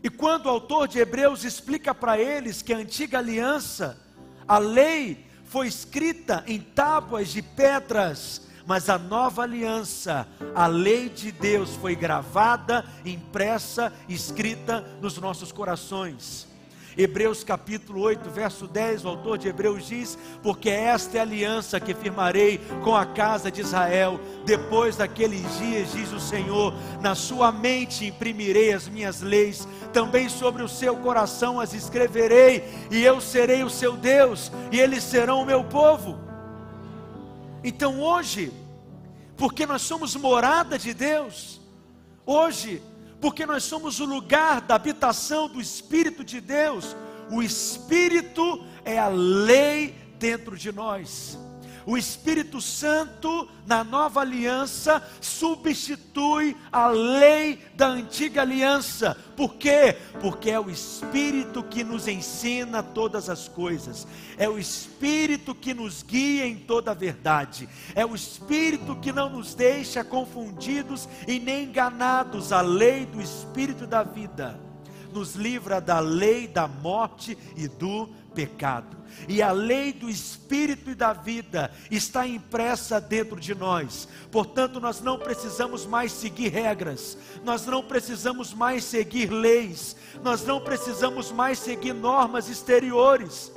[0.01, 3.99] E quando o autor de Hebreus explica para eles que a antiga aliança,
[4.47, 11.33] a lei, foi escrita em tábuas de pedras, mas a nova aliança, a lei de
[11.33, 16.52] Deus foi gravada, impressa, escrita nos nossos corações.
[16.97, 21.81] Hebreus capítulo 8, verso 10, o autor de Hebreus diz: Porque esta é a aliança
[21.81, 27.51] que firmarei com a casa de Israel, depois daqueles dias, diz o Senhor, na sua
[27.51, 33.63] mente imprimirei as minhas leis, também sobre o seu coração as escreverei, e eu serei
[33.65, 36.19] o seu Deus, e eles serão o meu povo.
[37.65, 38.53] Então hoje,
[39.37, 41.61] porque nós somos morada de Deus,
[42.27, 42.83] hoje
[43.23, 46.97] porque nós somos o lugar da habitação do Espírito de Deus.
[47.31, 51.39] O Espírito é a lei dentro de nós.
[51.85, 59.17] O Espírito Santo, na nova aliança, substitui a lei da antiga aliança.
[59.37, 59.97] Por quê?
[60.21, 64.07] Porque é o Espírito que nos ensina todas as coisas,
[64.39, 69.29] é o Espírito que nos guia em toda a verdade, é o Espírito que não
[69.29, 72.53] nos deixa confundidos e nem enganados.
[72.53, 74.61] A lei do Espírito da vida
[75.13, 78.97] nos livra da lei da morte e do pecado.
[79.29, 84.09] E a lei do espírito e da vida está impressa dentro de nós.
[84.31, 90.61] Portanto, nós não precisamos mais seguir regras, nós não precisamos mais seguir leis, nós não
[90.61, 93.53] precisamos mais seguir normas exteriores.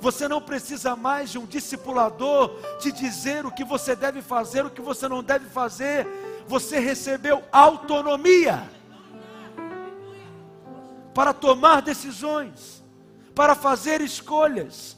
[0.00, 4.70] Você não precisa mais de um discipulador te dizer o que você deve fazer, o
[4.70, 6.06] que você não deve fazer.
[6.46, 8.68] Você recebeu autonomia
[11.14, 12.79] para tomar decisões
[13.34, 14.96] para fazer escolhas.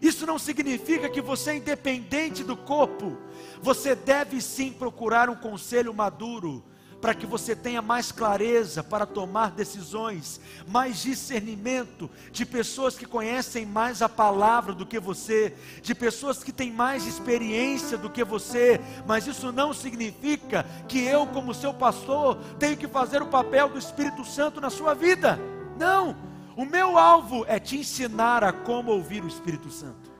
[0.00, 3.16] Isso não significa que você é independente do corpo.
[3.60, 6.64] Você deve sim procurar um conselho maduro
[7.02, 13.66] para que você tenha mais clareza para tomar decisões, mais discernimento de pessoas que conhecem
[13.66, 18.80] mais a palavra do que você, de pessoas que têm mais experiência do que você,
[19.04, 23.80] mas isso não significa que eu, como seu pastor, tenho que fazer o papel do
[23.80, 25.40] Espírito Santo na sua vida.
[25.76, 26.16] Não,
[26.56, 30.10] o meu alvo é te ensinar a como ouvir o Espírito Santo,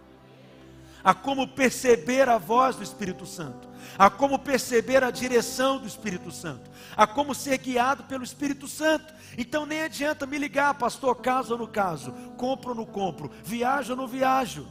[1.05, 3.69] a como perceber a voz do Espírito Santo,
[3.99, 9.13] a como perceber a direção do Espírito Santo, a como ser guiado pelo Espírito Santo.
[9.37, 13.93] Então nem adianta me ligar, pastor, caso ou no caso, compro ou não compro, viajo
[13.93, 14.67] ou não viajo.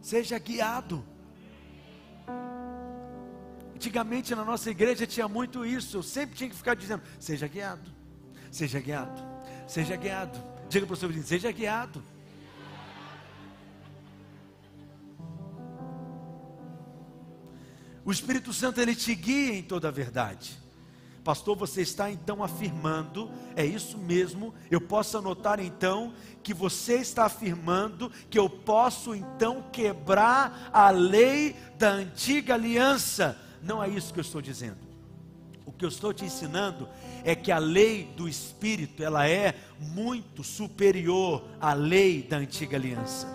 [0.00, 1.04] Seja guiado.
[3.74, 7.90] Antigamente na nossa igreja tinha muito isso, eu sempre tinha que ficar dizendo: seja guiado,
[8.50, 9.22] seja guiado,
[9.66, 10.38] seja guiado.
[10.70, 12.02] Diga para o seu vizinho: seja guiado.
[18.04, 20.58] O Espírito Santo ele te guia em toda a verdade.
[21.22, 27.26] Pastor, você está então afirmando, é isso mesmo, eu posso anotar então que você está
[27.26, 33.38] afirmando que eu posso então quebrar a lei da antiga aliança.
[33.62, 34.78] Não é isso que eu estou dizendo.
[35.66, 36.88] O que eu estou te ensinando
[37.24, 43.26] é que a lei do Espírito, ela é muito superior à lei da antiga aliança.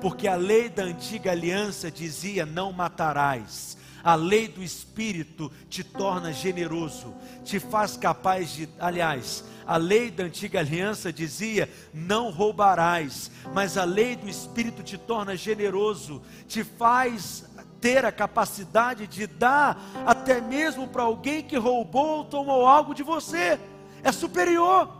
[0.00, 3.76] Porque a lei da antiga aliança dizia: não matarás.
[4.02, 7.14] A lei do Espírito te torna generoso,
[7.44, 8.68] te faz capaz de.
[8.78, 13.30] Aliás, a lei da antiga aliança dizia: não roubarás.
[13.52, 17.44] Mas a lei do Espírito te torna generoso, te faz
[17.80, 23.02] ter a capacidade de dar até mesmo para alguém que roubou ou tomou algo de
[23.02, 23.58] você.
[24.02, 24.98] É superior.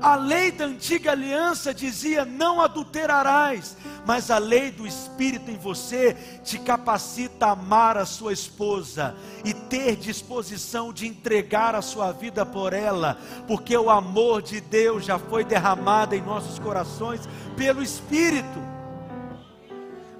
[0.00, 6.14] A lei da antiga aliança dizia: não adulterarás, mas a lei do Espírito em você
[6.42, 12.46] te capacita a amar a sua esposa e ter disposição de entregar a sua vida
[12.46, 18.69] por ela, porque o amor de Deus já foi derramado em nossos corações pelo Espírito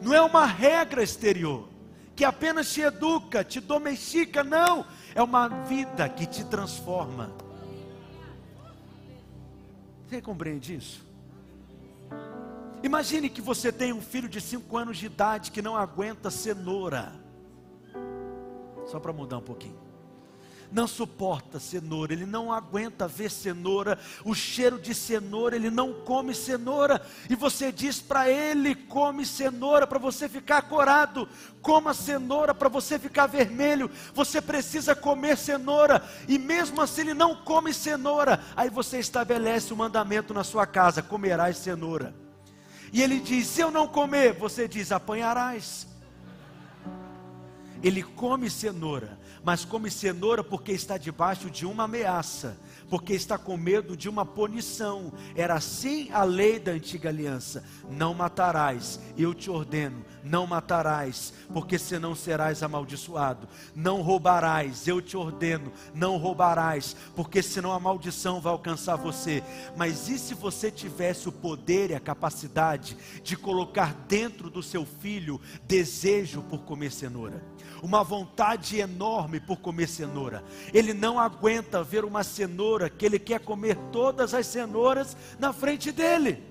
[0.00, 1.68] não é uma regra exterior
[2.16, 4.84] que apenas te educa, te domestica, não,
[5.14, 7.32] é uma vida que te transforma.
[10.06, 11.06] Você compreende isso?
[12.82, 17.12] Imagine que você tem um filho de 5 anos de idade que não aguenta cenoura.
[18.86, 19.89] Só para mudar um pouquinho.
[20.72, 26.34] Não suporta cenoura, ele não aguenta ver cenoura, o cheiro de cenoura, ele não come
[26.34, 31.28] cenoura, e você diz para ele: come cenoura para você ficar corado,
[31.60, 37.34] coma cenoura para você ficar vermelho, você precisa comer cenoura, e mesmo assim ele não
[37.34, 42.14] come cenoura, aí você estabelece o um mandamento na sua casa: comerás cenoura.
[42.92, 45.88] E ele diz: se eu não comer, você diz: apanharás.
[47.82, 53.56] Ele come cenoura, mas come cenoura porque está debaixo de uma ameaça, porque está com
[53.56, 55.12] medo de uma punição.
[55.34, 61.78] Era assim a lei da antiga aliança: não matarás, eu te ordeno, não matarás, porque
[61.78, 63.48] senão serás amaldiçoado.
[63.74, 69.42] Não roubarás, eu te ordeno, não roubarás, porque senão a maldição vai alcançar você.
[69.76, 74.84] Mas e se você tivesse o poder e a capacidade de colocar dentro do seu
[74.84, 77.49] filho desejo por comer cenoura?
[77.82, 80.44] Uma vontade enorme por comer cenoura.
[80.72, 85.92] Ele não aguenta ver uma cenoura que ele quer comer todas as cenouras na frente
[85.92, 86.42] dele.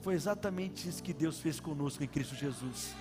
[0.00, 2.94] Foi exatamente isso que Deus fez conosco em Cristo Jesus.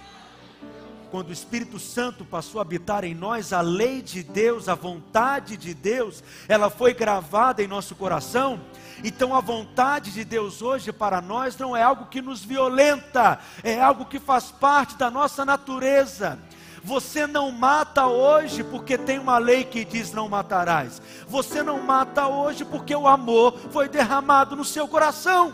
[1.09, 5.55] Quando o Espírito Santo passou a habitar em nós, a lei de Deus, a vontade
[5.55, 8.59] de Deus, ela foi gravada em nosso coração.
[9.03, 13.79] Então a vontade de Deus hoje para nós não é algo que nos violenta, é
[13.79, 16.37] algo que faz parte da nossa natureza.
[16.83, 21.01] Você não mata hoje porque tem uma lei que diz não matarás.
[21.27, 25.53] Você não mata hoje porque o amor foi derramado no seu coração.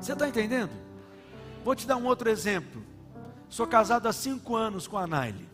[0.00, 0.70] Você está entendendo?
[1.64, 2.82] Vou te dar um outro exemplo.
[3.48, 5.48] Sou casado há cinco anos com a Naile.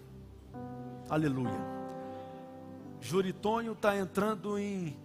[1.09, 1.77] Aleluia.
[3.01, 4.97] Juritônio está entrando em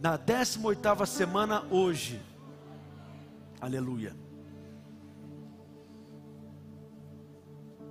[0.00, 2.20] na 18 oitava semana hoje.
[3.60, 4.27] Aleluia.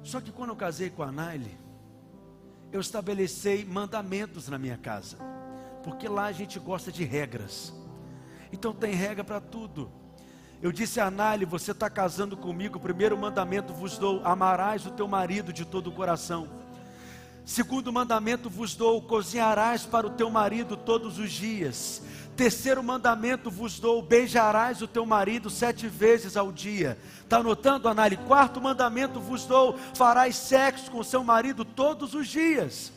[0.07, 1.57] Só que quando eu casei com a Naile,
[2.71, 5.17] eu estabeleci mandamentos na minha casa.
[5.83, 7.73] Porque lá a gente gosta de regras.
[8.49, 9.91] Então tem regra para tudo.
[10.61, 14.91] Eu disse a Naile: Você está casando comigo, o primeiro mandamento vos dou: amarás o
[14.91, 16.47] teu marido de todo o coração.
[17.47, 22.03] Segundo mandamento vos dou: cozinharás para o teu marido todos os dias.
[22.35, 26.99] Terceiro mandamento vos dou: beijarás o teu marido sete vezes ao dia.
[27.21, 28.17] Está anotando, Anali?
[28.17, 32.91] Quarto mandamento vos dou: farás sexo com seu marido todos os dias.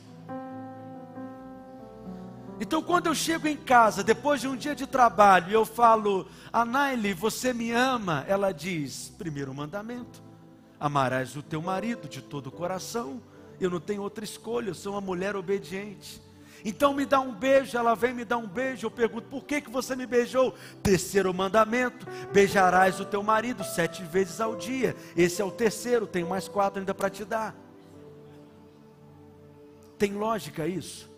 [2.60, 6.26] Então, quando eu chego em casa, depois de um dia de trabalho, e eu falo,
[6.52, 8.24] Anaile, você me ama?
[8.26, 10.20] Ela diz: primeiro mandamento,
[10.78, 13.22] amarás o teu marido de todo o coração.
[13.60, 16.22] Eu não tenho outra escolha, eu sou uma mulher obediente.
[16.64, 18.86] Então me dá um beijo, ela vem me dar um beijo.
[18.86, 20.54] Eu pergunto: por que, que você me beijou?
[20.82, 24.96] Terceiro mandamento: beijarás o teu marido sete vezes ao dia.
[25.16, 27.54] Esse é o terceiro, tem mais quatro ainda para te dar.
[29.98, 31.10] Tem lógica isso?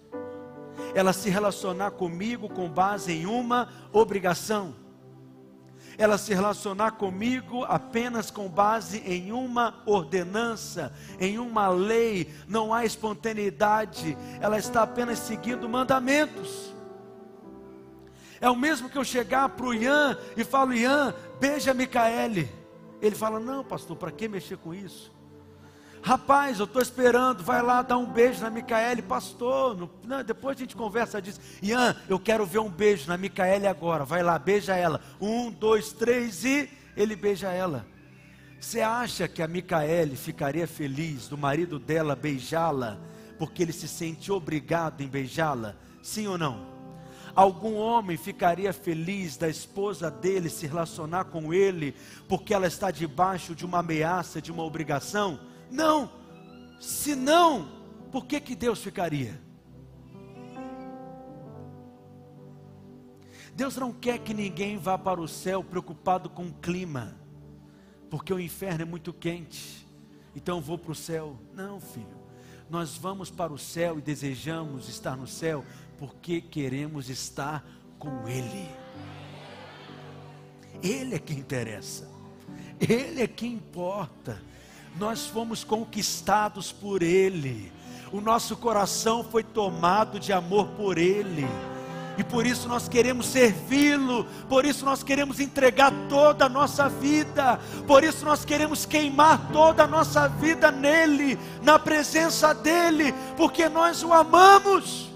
[0.95, 4.82] Ela se relacionar comigo com base em uma obrigação
[6.03, 12.84] ela se relacionar comigo apenas com base em uma ordenança, em uma lei, não há
[12.84, 16.74] espontaneidade, ela está apenas seguindo mandamentos.
[18.40, 22.50] É o mesmo que eu chegar para o Ian e falo, Ian, beija Micaele.
[23.00, 25.12] Ele fala, não, pastor, para que mexer com isso?
[26.05, 29.88] Rapaz, eu estou esperando, vai lá dar um beijo na Micaele, pastor.
[30.05, 31.40] Não, depois a gente conversa disso.
[31.62, 34.05] Ian, eu quero ver um beijo na Micaele agora.
[34.05, 35.00] Vai lá, beija ela.
[35.20, 37.86] Um, dois, três e ele beija ela.
[38.61, 42.98] Você acha que a Micaele ficaria feliz do marido dela beijá-la,
[43.38, 45.76] porque ele se sente obrigado em beijá-la?
[46.03, 46.66] Sim ou não?
[47.32, 51.94] Algum homem ficaria feliz da esposa dele se relacionar com ele,
[52.28, 55.51] porque ela está debaixo de uma ameaça, de uma obrigação?
[55.73, 56.12] Não.
[56.79, 57.68] Se não,
[58.12, 59.41] por que, que Deus ficaria?
[63.55, 67.16] Deus não quer que ninguém vá para o céu preocupado com o clima,
[68.11, 69.87] porque o inferno é muito quente,
[70.35, 71.39] então vou para o céu.
[71.55, 72.20] Não, filho,
[72.68, 75.64] nós vamos para o céu e desejamos estar no céu,
[75.99, 77.64] porque queremos estar
[77.99, 78.68] com Ele.
[80.83, 82.11] Ele é que interessa,
[82.81, 84.43] Ele é que importa
[84.97, 87.72] nós fomos conquistados por Ele,
[88.12, 91.47] o nosso coração foi tomado de amor por Ele.
[92.18, 97.59] E por isso nós queremos servi-lo, por isso nós queremos entregar toda a nossa vida,
[97.86, 104.03] por isso nós queremos queimar toda a nossa vida nele, na presença dele, porque nós
[104.03, 105.11] o amamos.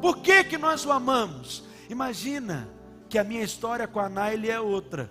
[0.00, 1.64] Por que que nós o amamos?
[1.90, 2.68] Imagina
[3.08, 5.10] que a minha história com a Naile é outra.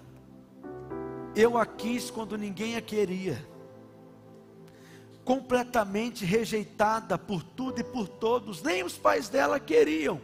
[1.35, 3.49] Eu a quis quando ninguém a queria.
[5.23, 10.19] completamente rejeitada por tudo e por todos, nem os pais dela queriam.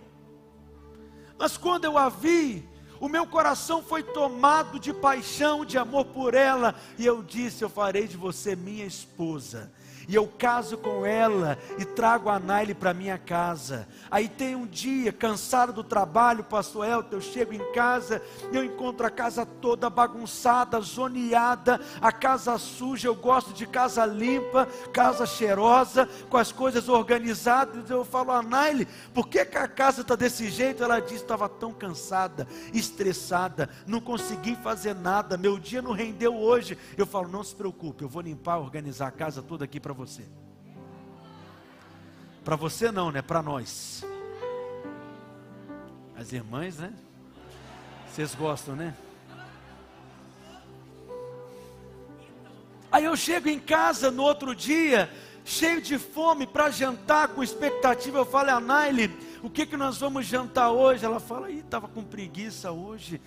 [1.38, 2.68] Mas quando eu a vi,
[2.99, 7.70] o meu coração foi tomado de paixão, de amor por ela, e eu disse: Eu
[7.70, 9.72] farei de você minha esposa
[10.08, 13.88] e eu caso com ela e trago a Naile para minha casa.
[14.10, 19.05] Aí tem um dia, cansado do trabalho, pastor Elton, eu chego em casa eu encontro
[19.05, 26.08] a casa toda bagunçada, zoneada, a casa suja, eu gosto de casa limpa, casa cheirosa,
[26.30, 27.89] com as coisas organizadas.
[27.89, 30.84] Eu falo, a Naile, por que, que a casa está desse jeito?
[30.84, 36.78] Ela disse, estava tão cansada, estressada, não consegui fazer nada, meu dia não rendeu hoje.
[36.97, 40.23] Eu falo, não se preocupe, eu vou limpar, organizar a casa toda aqui para você.
[42.45, 43.21] Para você não, né?
[43.21, 44.05] Para nós.
[46.15, 46.93] As irmãs, né?
[48.07, 48.95] Vocês gostam, né?
[52.91, 55.11] Aí eu chego em casa no outro dia,
[55.43, 58.19] cheio de fome para jantar, com expectativa.
[58.19, 59.11] Eu falo, a Naile,
[59.43, 61.03] o que, que nós vamos jantar hoje?
[61.03, 63.19] Ela fala, ih, estava com preguiça hoje.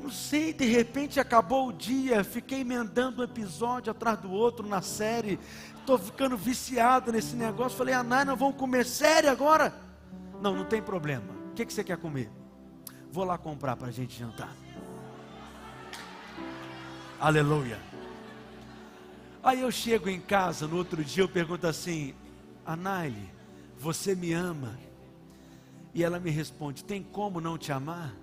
[0.00, 4.80] Não sei, de repente acabou o dia, fiquei emendando um episódio atrás do outro na
[4.80, 5.38] série
[5.80, 7.76] estou ficando viciado nesse negócio.
[7.76, 9.74] Falei, Anai, nós vamos comer sério agora?
[10.40, 11.32] Não, não tem problema.
[11.50, 12.30] O que, que você quer comer?
[13.10, 14.54] Vou lá comprar para a gente jantar.
[17.18, 17.78] Aleluia.
[19.42, 22.14] Aí eu chego em casa no outro dia, eu pergunto assim:
[22.64, 23.30] Anaile,
[23.78, 24.78] você me ama?
[25.94, 28.14] E ela me responde: Tem como não te amar?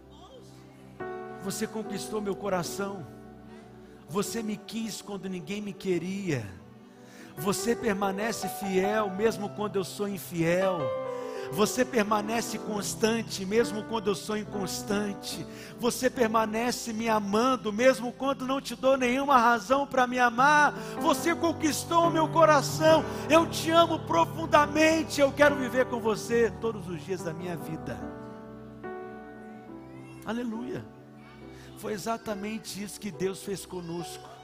[1.43, 3.05] Você conquistou meu coração.
[4.09, 6.45] Você me quis quando ninguém me queria.
[7.37, 10.79] Você permanece fiel mesmo quando eu sou infiel.
[11.51, 15.45] Você permanece constante mesmo quando eu sou inconstante.
[15.79, 20.73] Você permanece me amando mesmo quando não te dou nenhuma razão para me amar.
[20.99, 23.03] Você conquistou o meu coração.
[23.29, 25.21] Eu te amo profundamente.
[25.21, 27.97] Eu quero viver com você todos os dias da minha vida.
[30.25, 30.83] Aleluia.
[31.77, 34.36] Foi exatamente isso que Deus fez conosco.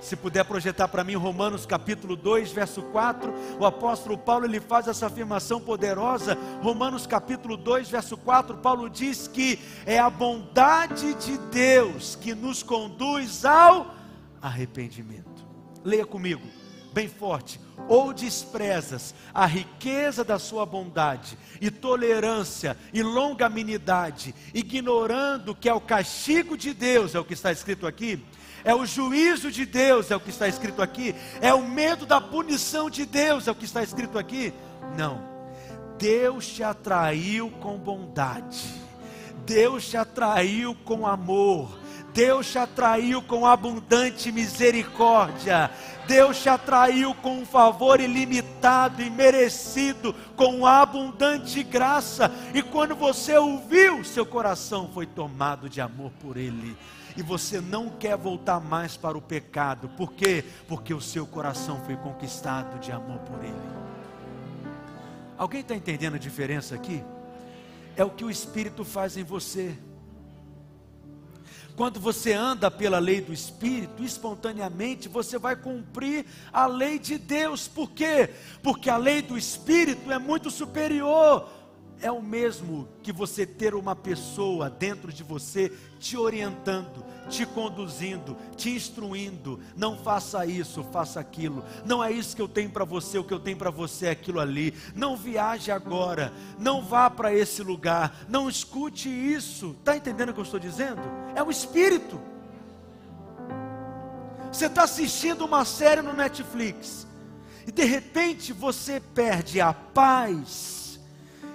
[0.00, 4.86] Se puder projetar para mim Romanos capítulo 2, verso 4, o apóstolo Paulo ele faz
[4.86, 6.38] essa afirmação poderosa.
[6.62, 12.62] Romanos capítulo 2, verso 4, Paulo diz que é a bondade de Deus que nos
[12.62, 13.94] conduz ao
[14.40, 15.46] arrependimento.
[15.84, 16.46] Leia comigo,
[16.92, 17.60] bem forte.
[17.88, 25.80] Ou desprezas a riqueza da sua bondade e tolerância e longanimidade, ignorando que é o
[25.80, 28.22] castigo de Deus, é o que está escrito aqui
[28.64, 32.20] é o juízo de Deus, é o que está escrito aqui, é o medo da
[32.20, 34.52] punição de Deus, é o que está escrito aqui.
[34.96, 35.22] Não,
[35.98, 38.64] Deus te atraiu com bondade,
[39.44, 41.78] Deus te atraiu com amor,
[42.12, 45.70] Deus te atraiu com abundante misericórdia,
[46.06, 53.36] Deus te atraiu com um favor ilimitado e merecido, com abundante graça, e quando você
[53.36, 56.76] ouviu, seu coração foi tomado de amor por Ele
[57.16, 59.88] e você não quer voltar mais para o pecado.
[59.90, 60.44] Por quê?
[60.66, 63.54] Porque o seu coração foi conquistado de amor por Ele.
[65.36, 67.02] Alguém está entendendo a diferença aqui?
[67.96, 69.76] É o que o Espírito faz em você.
[71.76, 77.68] Quando você anda pela lei do Espírito, espontaneamente você vai cumprir a lei de Deus.
[77.68, 78.30] Por quê?
[78.64, 81.48] Porque a lei do Espírito é muito superior
[82.00, 88.36] é o mesmo que você ter uma pessoa dentro de você te orientando, te conduzindo,
[88.56, 89.60] te instruindo.
[89.76, 91.64] Não faça isso, faça aquilo.
[91.84, 94.10] Não é isso que eu tenho para você, o que eu tenho para você é
[94.10, 94.72] aquilo ali.
[94.94, 99.74] Não viaje agora, não vá para esse lugar, não escute isso.
[99.78, 101.02] Está entendendo o que eu estou dizendo?
[101.34, 102.20] É o Espírito.
[104.52, 107.06] Você está assistindo uma série no Netflix
[107.66, 110.77] e de repente você perde a paz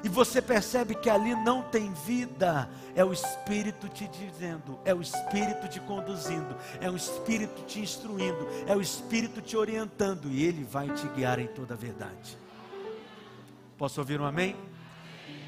[0.04, 5.01] e você percebe que ali não tem vida, é o Espírito te dizendo, é o
[5.01, 10.66] Espírito te conduzindo, é o Espírito te instruindo, é o Espírito te orientando, e Ele
[10.66, 12.38] vai te guiar em toda a verdade.
[13.78, 14.58] Posso ouvir um amém?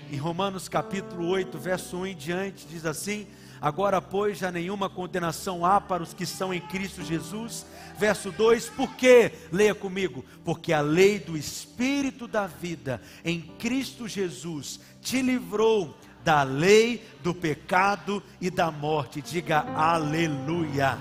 [0.09, 3.27] Em Romanos capítulo 8, verso 1 em diante, diz assim:
[3.61, 7.65] Agora, pois, já nenhuma condenação há para os que são em Cristo Jesus.
[7.97, 9.31] Verso 2: Por quê?
[9.51, 10.23] Leia comigo.
[10.43, 17.33] Porque a lei do Espírito da vida em Cristo Jesus te livrou da lei do
[17.33, 19.21] pecado e da morte.
[19.21, 20.97] Diga aleluia.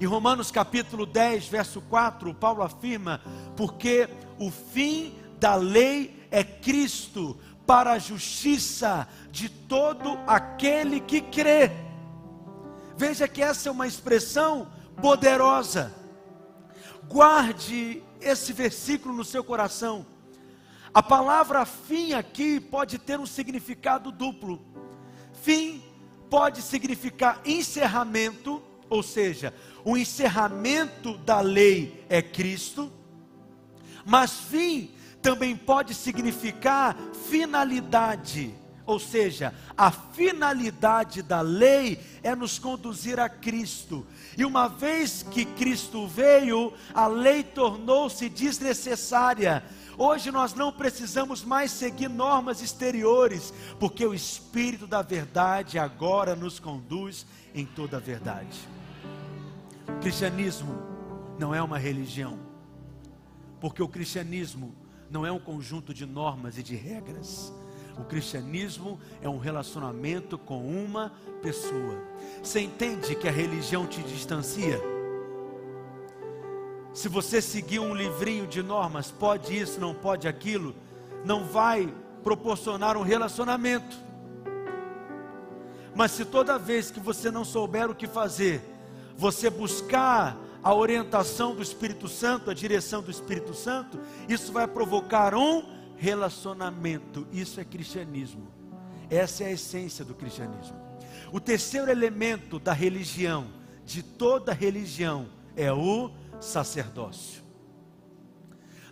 [0.00, 3.20] Em Romanos capítulo 10, verso 4, Paulo afirma:
[3.56, 4.08] Porque
[4.38, 7.36] o fim da lei é Cristo
[7.66, 11.70] para a justiça de todo aquele que crê.
[12.96, 15.94] Veja que essa é uma expressão poderosa.
[17.08, 20.04] Guarde esse versículo no seu coração.
[20.92, 24.60] A palavra fim aqui pode ter um significado duplo.
[25.42, 25.82] Fim
[26.28, 29.54] pode significar encerramento, ou seja,
[29.84, 32.92] o encerramento da lei é Cristo,
[34.04, 34.90] mas fim
[35.22, 36.96] também pode significar
[37.28, 38.54] finalidade,
[38.86, 44.06] ou seja, a finalidade da lei é nos conduzir a Cristo.
[44.36, 49.62] E uma vez que Cristo veio, a lei tornou-se desnecessária.
[49.96, 56.58] Hoje nós não precisamos mais seguir normas exteriores, porque o Espírito da Verdade agora nos
[56.58, 58.58] conduz em toda a verdade.
[59.86, 60.74] O cristianismo
[61.38, 62.38] não é uma religião,
[63.60, 64.79] porque o cristianismo
[65.10, 67.52] não é um conjunto de normas e de regras.
[67.98, 71.98] O cristianismo é um relacionamento com uma pessoa.
[72.42, 74.80] Você entende que a religião te distancia?
[76.94, 80.74] Se você seguir um livrinho de normas, pode isso, não pode aquilo,
[81.24, 81.92] não vai
[82.22, 83.96] proporcionar um relacionamento.
[85.94, 88.62] Mas se toda vez que você não souber o que fazer,
[89.16, 93.98] você buscar a orientação do Espírito Santo, a direção do Espírito Santo,
[94.28, 95.64] isso vai provocar um
[95.96, 97.26] relacionamento.
[97.32, 98.48] Isso é cristianismo.
[99.08, 100.76] Essa é a essência do cristianismo.
[101.32, 103.48] O terceiro elemento da religião,
[103.84, 107.42] de toda religião, é o sacerdócio.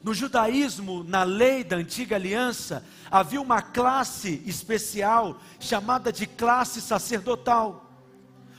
[0.02, 7.87] No judaísmo, na lei da antiga aliança, havia uma classe especial chamada de classe sacerdotal.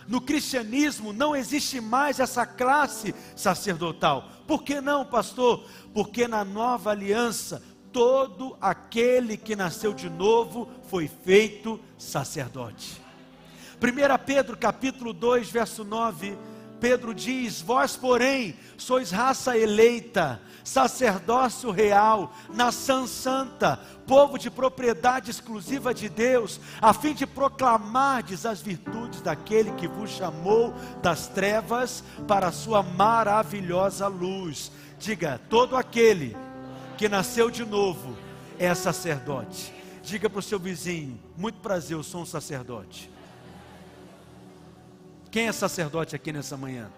[0.09, 4.27] No cristianismo não existe mais essa classe sacerdotal.
[4.47, 5.63] Por que não, pastor?
[5.93, 7.61] Porque na nova aliança,
[7.93, 12.99] todo aquele que nasceu de novo foi feito sacerdote.
[13.79, 16.35] 1 Pedro capítulo 2, verso 9,
[16.79, 25.93] Pedro diz: Vós, porém, sois raça eleita, sacerdócio real, nação santa, povo de propriedade exclusiva
[25.93, 32.47] de Deus, a fim de proclamardes as virtudes daquele que vos chamou das trevas para
[32.47, 34.71] a sua maravilhosa luz.
[34.97, 36.35] Diga: todo aquele
[36.97, 38.17] que nasceu de novo
[38.57, 39.73] é sacerdote.
[40.03, 43.09] Diga para o seu vizinho: muito prazer, eu sou um sacerdote.
[45.31, 46.89] Quem é sacerdote aqui nessa manhã?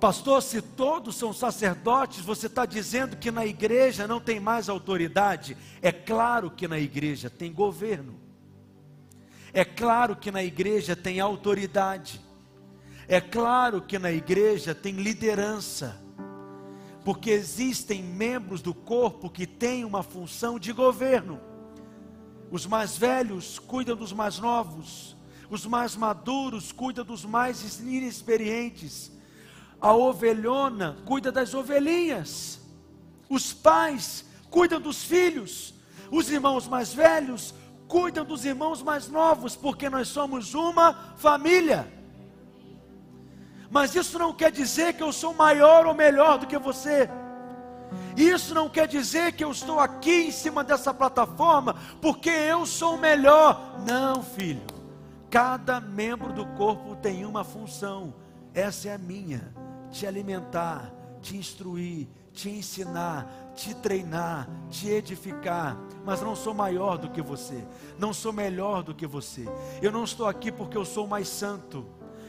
[0.00, 5.56] Pastor, se todos são sacerdotes, você está dizendo que na igreja não tem mais autoridade?
[5.80, 8.18] É claro que na igreja tem governo.
[9.52, 12.20] É claro que na igreja tem autoridade.
[13.06, 16.00] É claro que na igreja tem liderança.
[17.04, 21.38] Porque existem membros do corpo que têm uma função de governo.
[22.50, 25.14] Os mais velhos cuidam dos mais novos
[25.52, 29.12] os mais maduros cuidam dos mais inexperientes.
[29.78, 32.58] A ovelhona cuida das ovelhinhas.
[33.28, 35.74] Os pais cuidam dos filhos.
[36.10, 37.54] Os irmãos mais velhos
[37.86, 41.86] cuidam dos irmãos mais novos, porque nós somos uma família.
[43.70, 47.10] Mas isso não quer dizer que eu sou maior ou melhor do que você.
[48.16, 52.96] Isso não quer dizer que eu estou aqui em cima dessa plataforma porque eu sou
[52.96, 53.84] melhor.
[53.86, 54.71] Não, filho.
[55.32, 58.12] Cada membro do corpo tem uma função,
[58.52, 59.50] essa é a minha:
[59.90, 67.08] te alimentar, te instruir, te ensinar, te treinar, te edificar, mas não sou maior do
[67.08, 67.64] que você,
[67.98, 69.46] não sou melhor do que você.
[69.80, 71.86] Eu não estou aqui porque eu sou mais santo,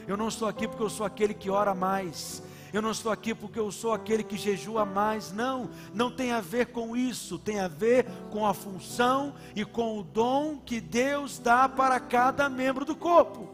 [0.08, 2.42] eu não estou aqui porque eu sou aquele que ora mais,
[2.76, 5.30] eu não estou aqui porque eu sou aquele que jejua mais.
[5.30, 7.38] Não, não tem a ver com isso.
[7.38, 12.48] Tem a ver com a função e com o dom que Deus dá para cada
[12.48, 13.48] membro do corpo.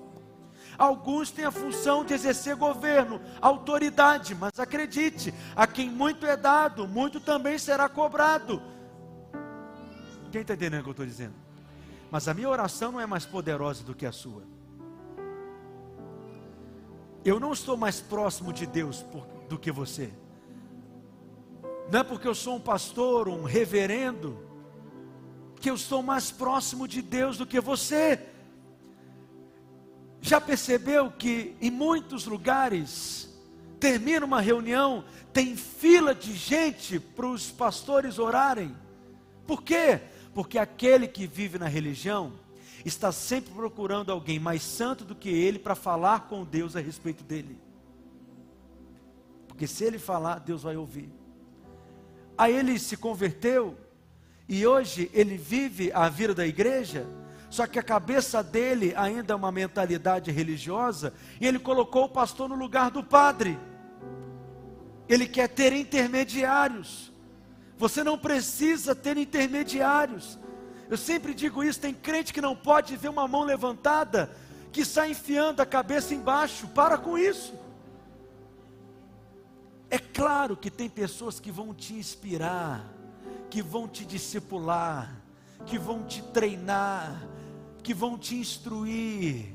[0.78, 6.88] Alguns têm a função de exercer governo, autoridade, mas acredite, a quem muito é dado,
[6.88, 8.62] muito também será cobrado.
[10.32, 11.34] Quem está entendendo o que eu estou dizendo?
[12.10, 14.42] Mas a minha oração não é mais poderosa do que a sua.
[17.24, 20.10] Eu não estou mais próximo de Deus por, do que você.
[21.90, 24.38] Não é porque eu sou um pastor, um reverendo,
[25.60, 28.18] que eu estou mais próximo de Deus do que você.
[30.20, 33.28] Já percebeu que em muitos lugares
[33.78, 38.74] termina uma reunião, tem fila de gente para os pastores orarem?
[39.46, 40.00] Por quê?
[40.32, 42.32] Porque aquele que vive na religião
[42.84, 47.22] está sempre procurando alguém mais santo do que ele para falar com Deus a respeito
[47.22, 47.58] dele.
[49.48, 51.12] Porque se ele falar, Deus vai ouvir.
[52.36, 53.76] Aí ele se converteu
[54.48, 57.06] e hoje ele vive a vida da igreja,
[57.48, 62.48] só que a cabeça dele ainda é uma mentalidade religiosa, e ele colocou o pastor
[62.48, 63.56] no lugar do padre.
[65.08, 67.12] Ele quer ter intermediários.
[67.76, 70.36] Você não precisa ter intermediários.
[70.90, 74.28] Eu sempre digo isso: tem crente que não pode ver uma mão levantada,
[74.72, 76.66] que sai enfiando a cabeça embaixo.
[76.68, 77.54] Para com isso.
[79.88, 82.84] É claro que tem pessoas que vão te inspirar,
[83.48, 85.14] que vão te discipular,
[85.64, 87.22] que vão te treinar,
[87.82, 89.54] que vão te instruir,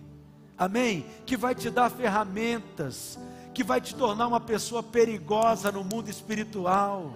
[0.57, 1.05] amém?
[1.25, 3.17] Que vai te dar ferramentas,
[3.53, 7.13] que vai te tornar uma pessoa perigosa no mundo espiritual.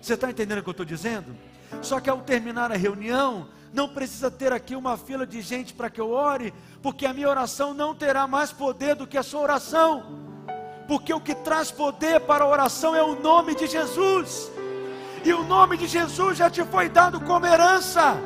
[0.00, 1.36] Você está entendendo o que eu estou dizendo?
[1.82, 5.90] Só que ao terminar a reunião, não precisa ter aqui uma fila de gente para
[5.90, 6.52] que eu ore,
[6.82, 10.04] porque a minha oração não terá mais poder do que a sua oração,
[10.88, 14.50] porque o que traz poder para a oração é o nome de Jesus,
[15.24, 18.16] e o nome de Jesus já te foi dado como herança.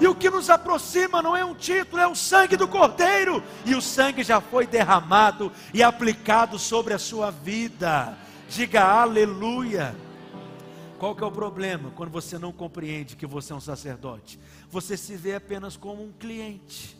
[0.00, 3.42] E o que nos aproxima não é um título, é o sangue do Cordeiro.
[3.66, 8.16] E o sangue já foi derramado e aplicado sobre a sua vida.
[8.48, 9.94] Diga aleluia.
[11.00, 14.38] Qual que é o problema quando você não compreende que você é um sacerdote?
[14.68, 16.94] Você se vê apenas como um cliente.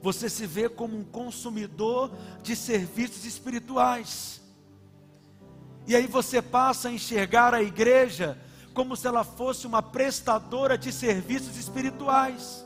[0.00, 2.10] Você se vê como um consumidor
[2.42, 4.40] de serviços espirituais.
[5.86, 8.38] E aí você passa a enxergar a igreja
[8.72, 12.64] como se ela fosse uma prestadora de serviços espirituais.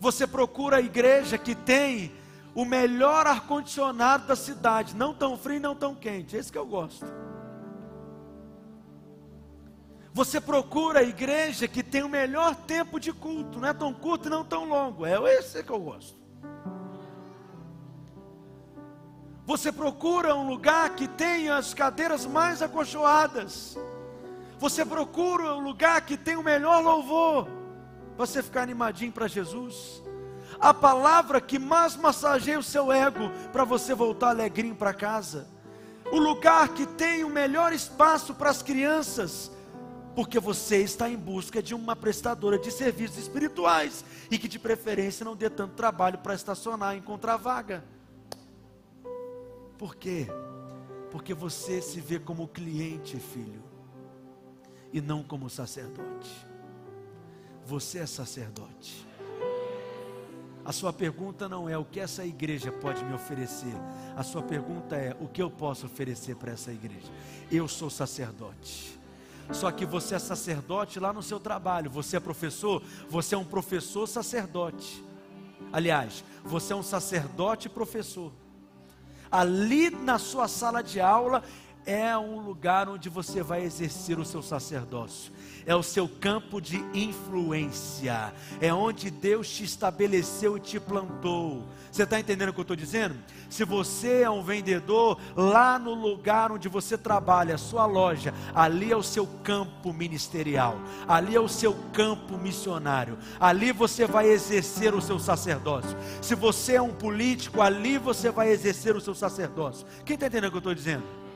[0.00, 2.12] Você procura a igreja que tem
[2.52, 6.34] o melhor ar-condicionado da cidade, não tão frio, não tão quente.
[6.34, 7.06] Esse que eu gosto.
[10.18, 14.26] Você procura a igreja que tem o melhor tempo de culto, não é tão curto
[14.26, 15.06] e não tão longo.
[15.06, 16.18] É esse que eu gosto.
[19.46, 23.78] Você procura um lugar que tenha as cadeiras mais acolchoadas.
[24.58, 27.46] Você procura um lugar que tem o melhor louvor,
[28.16, 30.02] você ficar animadinho para Jesus.
[30.58, 35.46] A palavra que mais massageia o seu ego, para você voltar alegrinho para casa.
[36.10, 39.56] O lugar que tem o melhor espaço para as crianças,
[40.18, 45.24] porque você está em busca de uma prestadora de serviços espirituais e que de preferência
[45.24, 47.84] não dê tanto trabalho para estacionar e encontrar vaga.
[49.78, 50.26] Por quê?
[51.12, 53.62] Porque você se vê como cliente, filho
[54.92, 56.48] e não como sacerdote.
[57.64, 59.06] Você é sacerdote.
[60.64, 63.72] A sua pergunta não é o que essa igreja pode me oferecer.
[64.16, 67.06] A sua pergunta é o que eu posso oferecer para essa igreja.
[67.52, 68.97] Eu sou sacerdote.
[69.52, 71.90] Só que você é sacerdote lá no seu trabalho.
[71.90, 75.04] Você é professor, você é um professor sacerdote.
[75.72, 78.32] Aliás, você é um sacerdote professor.
[79.30, 81.42] Ali na sua sala de aula
[81.88, 85.32] é um lugar onde você vai exercer o seu sacerdócio,
[85.64, 91.64] é o seu campo de influência, é onde Deus te estabeleceu e te plantou.
[91.90, 93.16] Você está entendendo o que eu estou dizendo?
[93.48, 98.92] Se você é um vendedor, lá no lugar onde você trabalha, a sua loja, ali
[98.92, 100.78] é o seu campo ministerial,
[101.08, 105.96] ali é o seu campo missionário, ali você vai exercer o seu sacerdócio.
[106.20, 109.86] Se você é um político, ali você vai exercer o seu sacerdócio.
[110.04, 111.27] Quem está entendendo o que eu estou dizendo?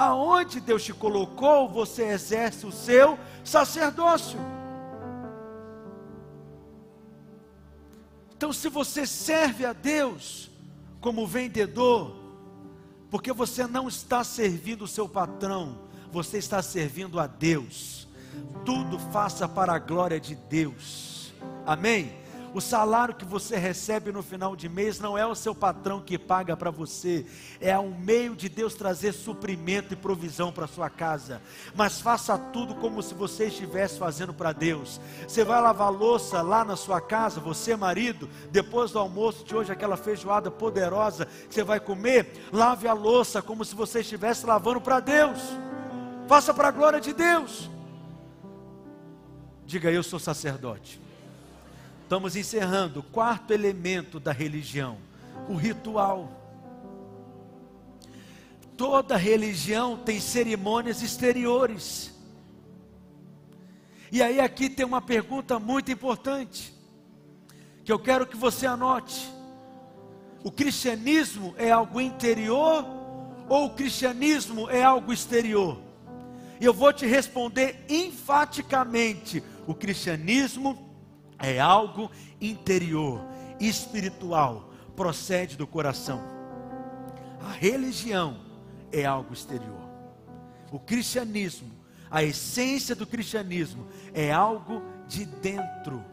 [0.00, 4.40] Aonde Deus te colocou, você exerce o seu sacerdócio.
[8.34, 10.50] Então, se você serve a Deus
[11.02, 12.16] como vendedor,
[13.10, 15.78] porque você não está servindo o seu patrão,
[16.10, 18.08] você está servindo a Deus.
[18.64, 21.34] Tudo faça para a glória de Deus.
[21.66, 22.19] Amém?
[22.52, 26.18] O salário que você recebe no final de mês não é o seu patrão que
[26.18, 27.24] paga para você,
[27.60, 31.40] é um meio de Deus trazer suprimento e provisão para sua casa.
[31.76, 35.00] Mas faça tudo como se você estivesse fazendo para Deus.
[35.28, 39.70] Você vai lavar louça lá na sua casa, você marido, depois do almoço de hoje
[39.70, 44.80] aquela feijoada poderosa que você vai comer, lave a louça como se você estivesse lavando
[44.80, 45.38] para Deus.
[46.26, 47.70] Faça para a glória de Deus.
[49.64, 51.09] Diga eu sou sacerdote.
[52.10, 54.98] Estamos encerrando o quarto elemento da religião,
[55.48, 56.28] o ritual.
[58.76, 62.12] Toda religião tem cerimônias exteriores.
[64.10, 66.74] E aí aqui tem uma pergunta muito importante,
[67.84, 69.32] que eu quero que você anote.
[70.42, 72.84] O cristianismo é algo interior
[73.48, 75.80] ou o cristianismo é algo exterior?
[76.60, 80.89] E eu vou te responder enfaticamente: o cristianismo
[81.40, 82.10] é algo
[82.40, 83.24] interior,
[83.58, 86.22] espiritual, procede do coração.
[87.40, 88.38] A religião
[88.92, 89.88] é algo exterior.
[90.70, 91.70] O cristianismo,
[92.10, 96.04] a essência do cristianismo é algo de dentro.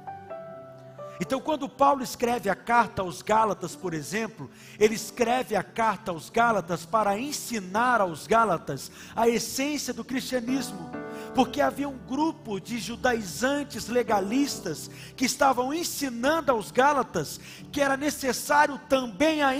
[1.20, 4.50] Então, quando Paulo escreve a carta aos Gálatas, por exemplo,
[4.80, 10.92] ele escreve a carta aos Gálatas para ensinar aos Gálatas a essência do cristianismo,
[11.38, 17.40] porque havia um grupo de judaizantes legalistas que estavam ensinando aos Gálatas
[17.72, 19.52] que era necessário também a,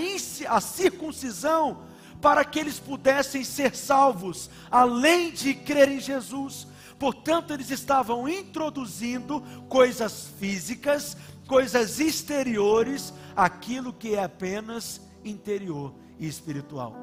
[0.48, 1.84] a circuncisão
[2.20, 6.66] para que eles pudessem ser salvos, além de crer em Jesus.
[6.98, 11.16] Portanto, eles estavam introduzindo coisas físicas
[11.46, 16.96] coisas exteriores aquilo que é apenas interior e espiritual.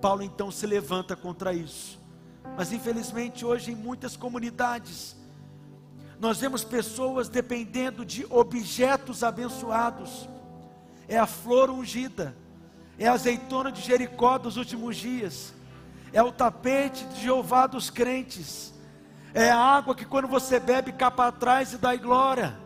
[0.00, 1.99] Paulo então se levanta contra isso.
[2.56, 5.16] Mas infelizmente hoje em muitas comunidades
[6.18, 10.28] nós vemos pessoas dependendo de objetos abençoados.
[11.08, 12.36] É a flor ungida,
[12.98, 15.54] é a azeitona de Jericó dos últimos dias,
[16.12, 18.74] é o tapete de Jeová dos crentes,
[19.32, 22.58] é a água que quando você bebe capa atrás e dá glória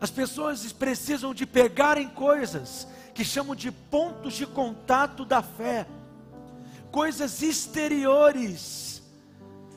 [0.00, 5.86] as pessoas precisam de pegar em coisas que chamam de pontos de contato da fé,
[6.96, 9.02] coisas exteriores.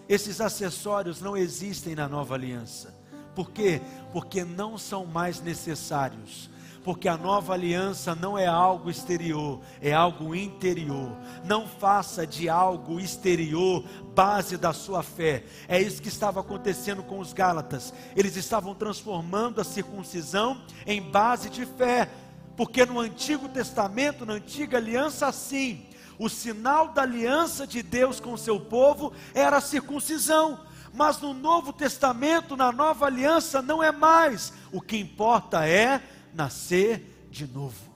[0.08, 2.96] Esses acessórios não existem na nova aliança.
[3.36, 3.82] Por quê?
[4.14, 6.50] Porque não são mais necessários
[6.82, 11.12] porque a nova aliança não é algo exterior, é algo interior.
[11.44, 13.84] Não faça de algo exterior
[14.16, 15.44] base da sua fé.
[15.68, 17.94] É isso que estava acontecendo com os Gálatas.
[18.16, 22.10] Eles estavam transformando a circuncisão em base de fé,
[22.56, 25.86] porque no Antigo Testamento, na antiga aliança, sim,
[26.20, 30.60] o sinal da aliança de Deus com o seu povo era a circuncisão.
[30.94, 34.52] Mas no Novo Testamento, na nova aliança, não é mais.
[34.72, 36.04] O que importa é
[36.34, 37.89] nascer de novo.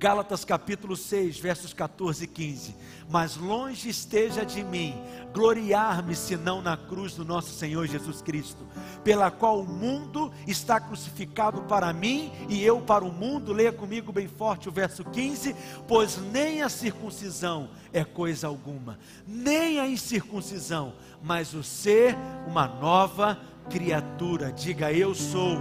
[0.00, 2.74] Gálatas capítulo 6, versos 14 e 15.
[3.10, 4.98] Mas longe esteja de mim
[5.34, 8.66] gloriar-me senão na cruz do nosso Senhor Jesus Cristo,
[9.04, 13.52] pela qual o mundo está crucificado para mim e eu para o mundo.
[13.52, 15.54] Leia comigo bem forte o verso 15:
[15.86, 22.16] Pois nem a circuncisão é coisa alguma, nem a incircuncisão, mas o ser
[22.48, 23.38] uma nova
[23.68, 24.50] criatura.
[24.50, 25.58] Diga eu sou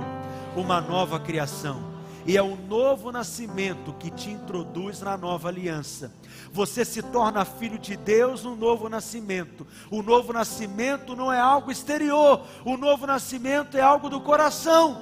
[0.55, 1.88] uma nova criação.
[2.29, 6.13] E é o novo nascimento que te introduz na nova aliança.
[6.51, 9.65] Você se torna filho de Deus no novo nascimento.
[9.89, 15.01] O novo nascimento não é algo exterior, o novo nascimento é algo do coração.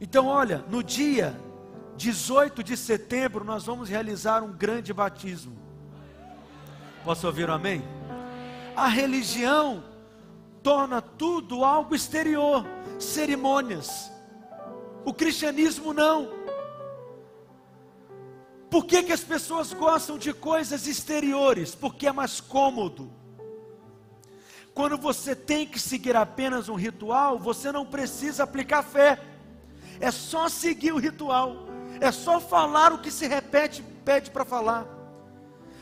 [0.00, 1.38] Então, olha, no dia
[1.98, 5.54] 18 de setembro, nós vamos realizar um grande batismo.
[7.04, 7.82] Posso ouvir um amém?
[8.74, 9.84] A religião
[10.62, 12.64] torna tudo algo exterior
[12.98, 14.16] cerimônias.
[15.08, 16.28] O cristianismo não.
[18.68, 21.74] Por que, que as pessoas gostam de coisas exteriores?
[21.74, 23.10] Porque é mais cômodo.
[24.74, 29.18] Quando você tem que seguir apenas um ritual, você não precisa aplicar fé.
[29.98, 31.56] É só seguir o ritual.
[32.02, 34.86] É só falar o que se repete, pede para falar.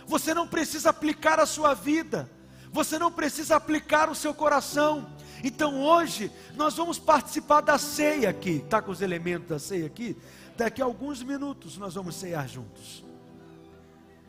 [0.07, 2.31] Você não precisa aplicar a sua vida.
[2.71, 5.16] Você não precisa aplicar o seu coração.
[5.43, 8.63] Então hoje nós vamos participar da ceia aqui.
[8.65, 10.17] Está com os elementos da ceia aqui?
[10.57, 13.07] Daqui a alguns minutos nós vamos ceiar juntos.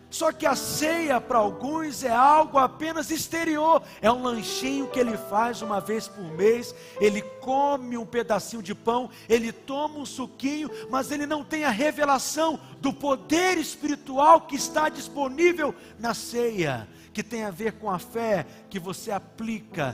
[0.10, 5.18] Só que a ceia para alguns é algo apenas exterior, é um lanchinho que ele
[5.18, 10.70] faz uma vez por mês, ele come um pedacinho de pão, ele toma um suquinho,
[10.90, 17.22] mas ele não tem a revelação do poder espiritual que está disponível na ceia, que
[17.22, 19.94] tem a ver com a fé que você aplica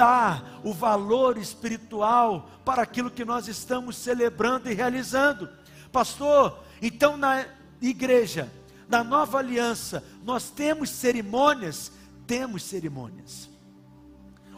[0.00, 5.46] dar o valor espiritual para aquilo que nós estamos celebrando e realizando.
[5.92, 7.44] Pastor, então na
[7.82, 8.50] igreja,
[8.88, 11.92] na nova aliança, nós temos cerimônias?
[12.26, 13.50] Temos cerimônias.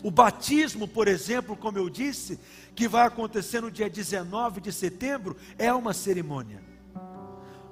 [0.01, 2.38] O batismo, por exemplo, como eu disse,
[2.76, 6.62] que vai acontecer no dia 19 de setembro, é uma cerimônia.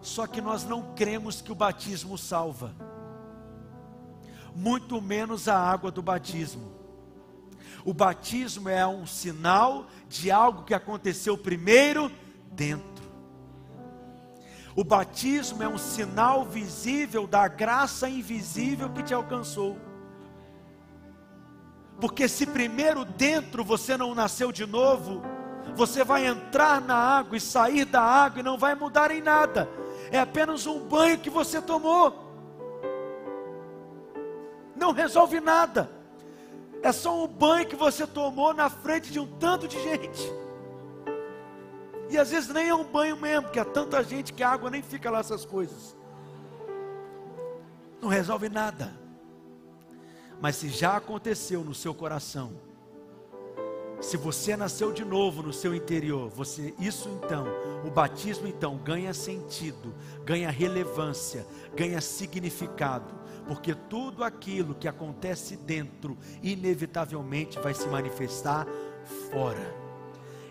[0.03, 2.75] Só que nós não cremos que o batismo salva,
[4.57, 6.80] muito menos a água do batismo.
[7.85, 12.11] O batismo é um sinal de algo que aconteceu primeiro
[12.53, 12.91] dentro.
[14.77, 19.77] O batismo é um sinal visível da graça invisível que te alcançou.
[22.01, 25.23] Porque se primeiro dentro você não nasceu de novo,
[25.75, 29.69] você vai entrar na água e sair da água e não vai mudar em nada.
[30.11, 32.29] É apenas um banho que você tomou.
[34.75, 36.00] Não resolve nada.
[36.83, 40.33] É só um banho que você tomou na frente de um tanto de gente.
[42.09, 44.71] E às vezes nem é um banho mesmo, porque há tanta gente que a água
[44.71, 45.97] nem fica lá essas coisas.
[48.01, 48.99] Não resolve nada.
[50.41, 52.53] Mas se já aconteceu no seu coração,
[54.01, 57.47] Se você nasceu de novo no seu interior, você isso então,
[57.87, 63.13] o batismo então ganha sentido, ganha relevância, ganha significado,
[63.47, 68.67] porque tudo aquilo que acontece dentro inevitavelmente vai se manifestar
[69.31, 69.75] fora.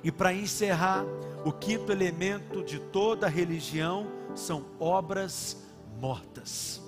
[0.04, 1.06] E para encerrar,
[1.46, 5.66] o quinto elemento de toda religião são obras
[6.00, 6.82] mortas.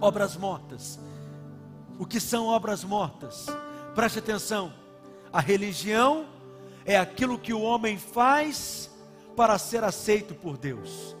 [0.00, 0.98] Obras mortas.
[1.98, 3.46] O que são obras mortas?
[3.94, 4.72] Preste atenção
[5.36, 6.26] a religião
[6.86, 8.90] é aquilo que o homem faz
[9.36, 11.14] para ser aceito por Deus.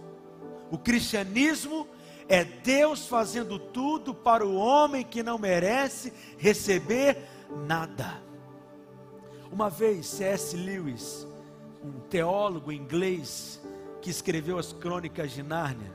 [0.70, 1.86] O cristianismo
[2.28, 7.18] é Deus fazendo tudo para o homem que não merece receber
[7.66, 8.22] nada.
[9.50, 10.56] Uma vez, C.S.
[10.56, 11.26] Lewis,
[11.82, 13.62] um teólogo inglês
[14.02, 15.92] que escreveu as Crônicas de Nárnia,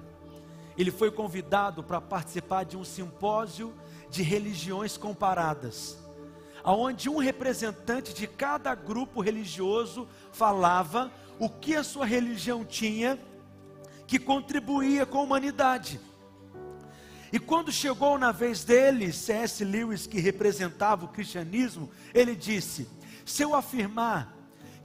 [0.77, 3.73] ele foi convidado para participar de um simpósio
[4.09, 6.01] de religiões comparadas
[6.63, 13.19] aonde um representante de cada grupo religioso falava o que a sua religião tinha
[14.05, 15.99] que contribuía com a humanidade.
[17.31, 19.63] E quando chegou na vez dele, C.S.
[19.63, 22.87] Lewis, que representava o cristianismo, ele disse:
[23.25, 24.35] Se eu afirmar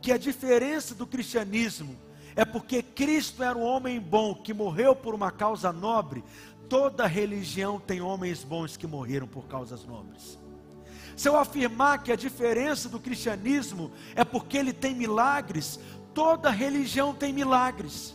[0.01, 1.97] que a diferença do cristianismo
[2.37, 6.23] é porque Cristo era um homem bom que morreu por uma causa nobre,
[6.69, 10.39] toda religião tem homens bons que morreram por causas nobres.
[11.17, 15.81] Se eu afirmar que a diferença do cristianismo é porque ele tem milagres,
[16.13, 18.15] toda religião tem milagres.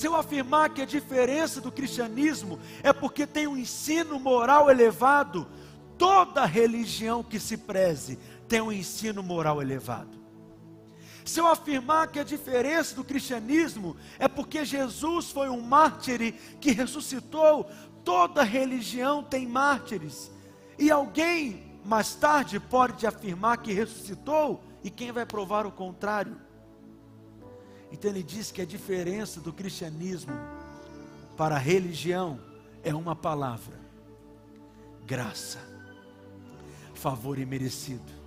[0.00, 5.46] Se eu afirmar que a diferença do cristianismo é porque tem um ensino moral elevado,
[5.98, 10.18] toda religião que se preze tem um ensino moral elevado.
[11.22, 16.70] Se eu afirmar que a diferença do cristianismo é porque Jesus foi um mártir que
[16.70, 17.70] ressuscitou,
[18.02, 20.30] toda religião tem mártires.
[20.78, 26.40] E alguém mais tarde pode afirmar que ressuscitou, e quem vai provar o contrário?
[27.92, 30.32] Então ele diz que a diferença do cristianismo
[31.36, 32.40] para a religião
[32.82, 33.78] é uma palavra:
[35.06, 35.58] graça,
[36.94, 38.20] favor imerecido.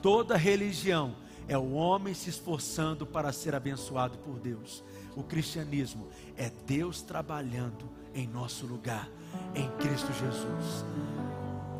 [0.00, 1.16] Toda religião
[1.48, 4.82] é o homem se esforçando para ser abençoado por Deus.
[5.16, 9.08] O cristianismo é Deus trabalhando em nosso lugar,
[9.54, 10.84] em Cristo Jesus.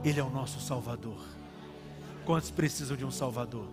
[0.04, 1.18] Ele é o nosso Salvador.
[2.24, 3.68] Quantos precisam de um Salvador?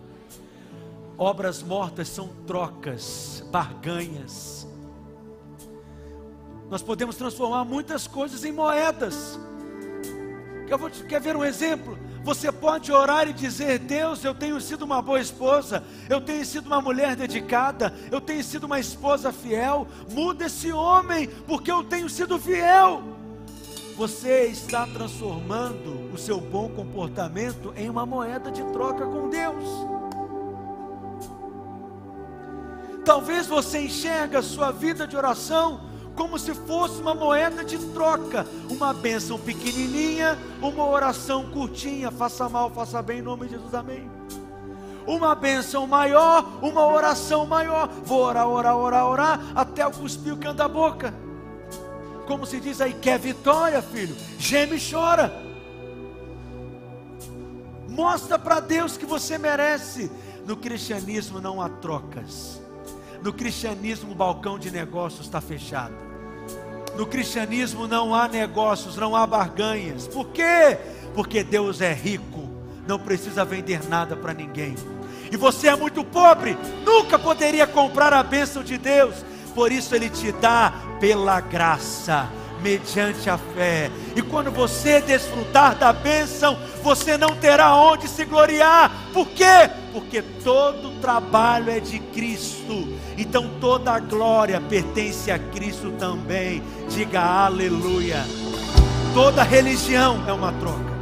[1.18, 4.68] Obras mortas são trocas, barganhas.
[6.70, 9.40] Nós podemos transformar muitas coisas em moedas.
[10.80, 12.00] Vou, quer ver um exemplo?
[12.24, 16.66] Você pode orar e dizer: Deus, eu tenho sido uma boa esposa, eu tenho sido
[16.66, 19.88] uma mulher dedicada, eu tenho sido uma esposa fiel.
[20.10, 23.14] Muda esse homem, porque eu tenho sido fiel
[23.96, 29.64] você está transformando o seu bom comportamento em uma moeda de troca com Deus.
[33.06, 35.82] Talvez você enxerga a sua vida de oração
[36.16, 42.70] como se fosse uma moeda de troca, uma bênção pequenininha, uma oração curtinha, faça mal,
[42.70, 44.10] faça bem, em nome de Jesus, amém.
[45.08, 47.90] Uma bênção maior, uma oração maior.
[48.04, 51.14] Vou orar, orar, orar, orar, até o cuspir o canto da boca
[52.26, 55.32] como se diz aí, quer vitória, filho, geme e chora.
[57.88, 60.12] Mostra para Deus que você merece.
[60.46, 62.62] No cristianismo não há trocas.
[63.24, 65.94] No cristianismo o balcão de negócios está fechado.
[66.98, 70.06] No cristianismo não há negócios, não há barganhas.
[70.08, 70.78] Por quê?
[71.16, 72.50] Porque Deus é rico,
[72.86, 74.76] não precisa vender nada para ninguém.
[75.32, 79.16] E você é muito pobre, nunca poderia comprar a bênção de Deus.
[79.56, 82.28] Por isso ele te dá pela graça,
[82.62, 83.90] mediante a fé.
[84.18, 88.92] E quando você desfrutar da bênção, você não terá onde se gloriar.
[89.14, 89.70] Por quê?
[89.92, 92.98] Porque todo trabalho é de Cristo.
[93.18, 96.64] Então toda a glória pertence a Cristo também.
[96.90, 98.26] Diga aleluia.
[99.14, 100.94] Toda religião é uma troca.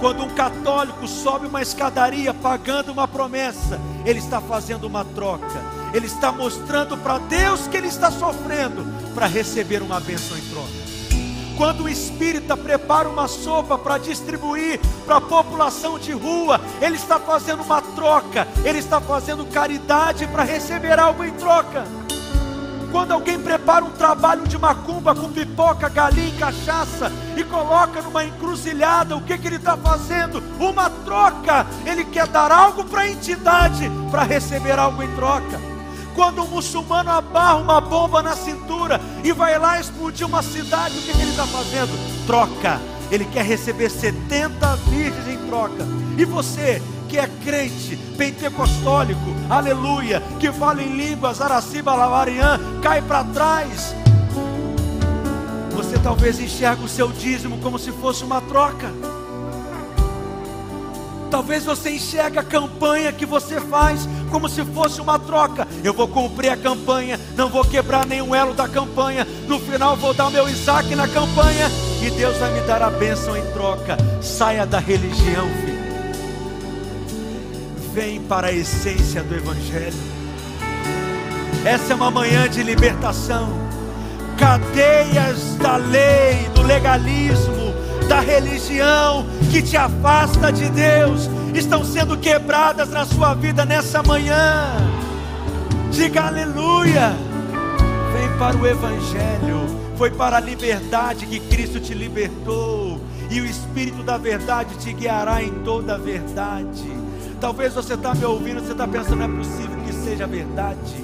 [0.00, 6.06] Quando um católico sobe uma escadaria pagando uma promessa, ele está fazendo uma troca ele
[6.06, 8.84] está mostrando para Deus que ele está sofrendo
[9.14, 10.81] para receber uma bênção em troca.
[11.62, 17.20] Quando o espírita prepara uma sopa para distribuir para a população de rua, ele está
[17.20, 21.84] fazendo uma troca, ele está fazendo caridade para receber algo em troca.
[22.90, 28.24] Quando alguém prepara um trabalho de macumba com pipoca, galinha e cachaça e coloca numa
[28.24, 30.42] encruzilhada, o que, que ele está fazendo?
[30.58, 31.64] Uma troca.
[31.86, 35.71] Ele quer dar algo para a entidade para receber algo em troca.
[36.14, 41.02] Quando um muçulmano abarra uma bomba na cintura e vai lá explodir uma cidade, o
[41.02, 42.26] que, que ele está fazendo?
[42.26, 42.80] Troca.
[43.10, 45.86] Ele quer receber 70 virgens em troca.
[46.16, 53.24] E você, que é crente, pentecostólico, aleluia, que fala em línguas, araciba, lavariã, cai para
[53.24, 53.94] trás.
[55.72, 58.90] Você talvez enxergue o seu dízimo como se fosse uma troca.
[61.32, 65.66] Talvez você enxergue a campanha que você faz como se fosse uma troca.
[65.82, 69.26] Eu vou cumprir a campanha, não vou quebrar nenhum elo da campanha.
[69.48, 71.70] No final vou dar meu Isaac na campanha
[72.02, 73.96] e Deus vai me dar a bênção em troca.
[74.20, 75.82] Saia da religião, filho.
[77.94, 79.96] Vem para a essência do Evangelho.
[81.64, 83.48] Essa é uma manhã de libertação.
[84.36, 87.72] Cadeias da lei, do legalismo,
[88.12, 94.66] da religião que te afasta de Deus estão sendo quebradas na sua vida nessa manhã.
[95.90, 97.16] Diga aleluia.
[98.12, 99.64] Vem para o Evangelho.
[99.96, 103.00] Foi para a liberdade que Cristo te libertou.
[103.30, 106.92] E o Espírito da verdade te guiará em toda a verdade.
[107.40, 111.02] Talvez você está me ouvindo, você está pensando, não é possível que seja verdade.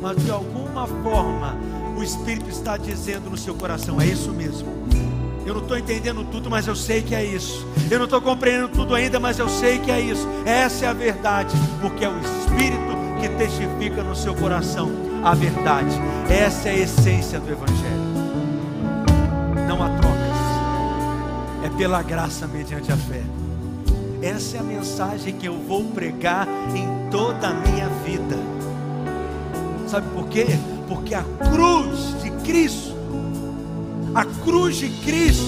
[0.00, 1.56] Mas de alguma forma,
[1.96, 5.17] o Espírito está dizendo no seu coração: é isso mesmo.
[5.48, 7.66] Eu não estou entendendo tudo, mas eu sei que é isso.
[7.90, 10.28] Eu não estou compreendendo tudo ainda, mas eu sei que é isso.
[10.44, 14.90] Essa é a verdade, porque é o Espírito que testifica no seu coração
[15.24, 15.96] a verdade.
[16.28, 18.08] Essa é a essência do Evangelho.
[19.66, 23.22] Não há trocas, é pela graça mediante a fé.
[24.20, 26.46] Essa é a mensagem que eu vou pregar
[26.76, 28.36] em toda a minha vida.
[29.86, 30.44] Sabe por quê?
[30.86, 31.24] Porque a
[31.54, 32.97] cruz de Cristo
[34.44, 35.44] cruz de Cristo,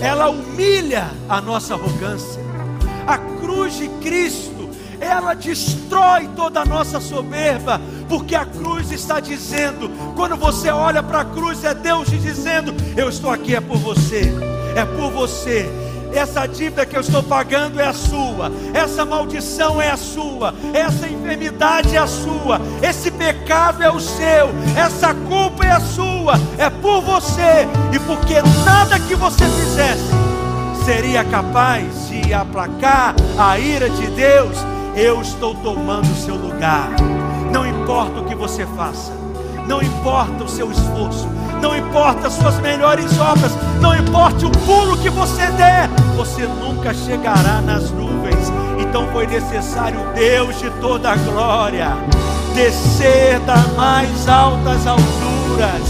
[0.00, 2.42] ela humilha a nossa arrogância.
[3.06, 4.68] A cruz de Cristo,
[5.00, 11.20] ela destrói toda a nossa soberba, porque a cruz está dizendo, quando você olha para
[11.20, 14.32] a cruz, é Deus te dizendo: Eu estou aqui, é por você,
[14.76, 15.68] é por você,
[16.14, 21.08] essa dívida que eu estou pagando é a sua, essa maldição é a sua, essa
[21.08, 26.68] enfermidade é a sua, esse pecado é o seu, essa culpa é a sua, é
[26.68, 28.34] por você, e porque
[28.64, 30.10] nada que você fizesse
[30.84, 34.56] seria capaz de aplacar a ira de Deus,
[34.96, 36.90] eu estou tomando o seu lugar.
[37.52, 39.12] Não importa o que você faça,
[39.68, 41.28] não importa o seu esforço,
[41.62, 46.92] não importa as suas melhores obras, não importa o pulo que você der, você nunca
[46.92, 48.52] chegará nas nuvens.
[48.78, 51.96] Então foi necessário Deus de toda a glória
[52.54, 55.82] descer das mais altas alturas,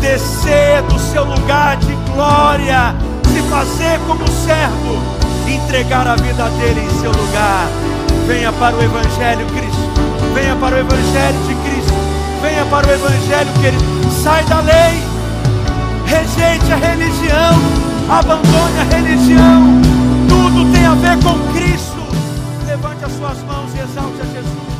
[0.00, 2.94] descer do seu lugar de glória,
[3.32, 5.02] se fazer como servo,
[5.48, 7.66] entregar a vida dele em seu lugar.
[8.26, 9.90] Venha para o Evangelho, Cristo.
[10.34, 11.94] Venha para o Evangelho de Cristo.
[12.42, 14.10] Venha para o Evangelho, querido.
[14.22, 15.02] Sai da lei,
[16.06, 17.54] Rejeite a religião,
[18.08, 19.80] abandone a religião.
[20.28, 22.02] Tudo tem a ver com Cristo.
[22.66, 24.73] Levante as suas mãos e exalte a Jesus.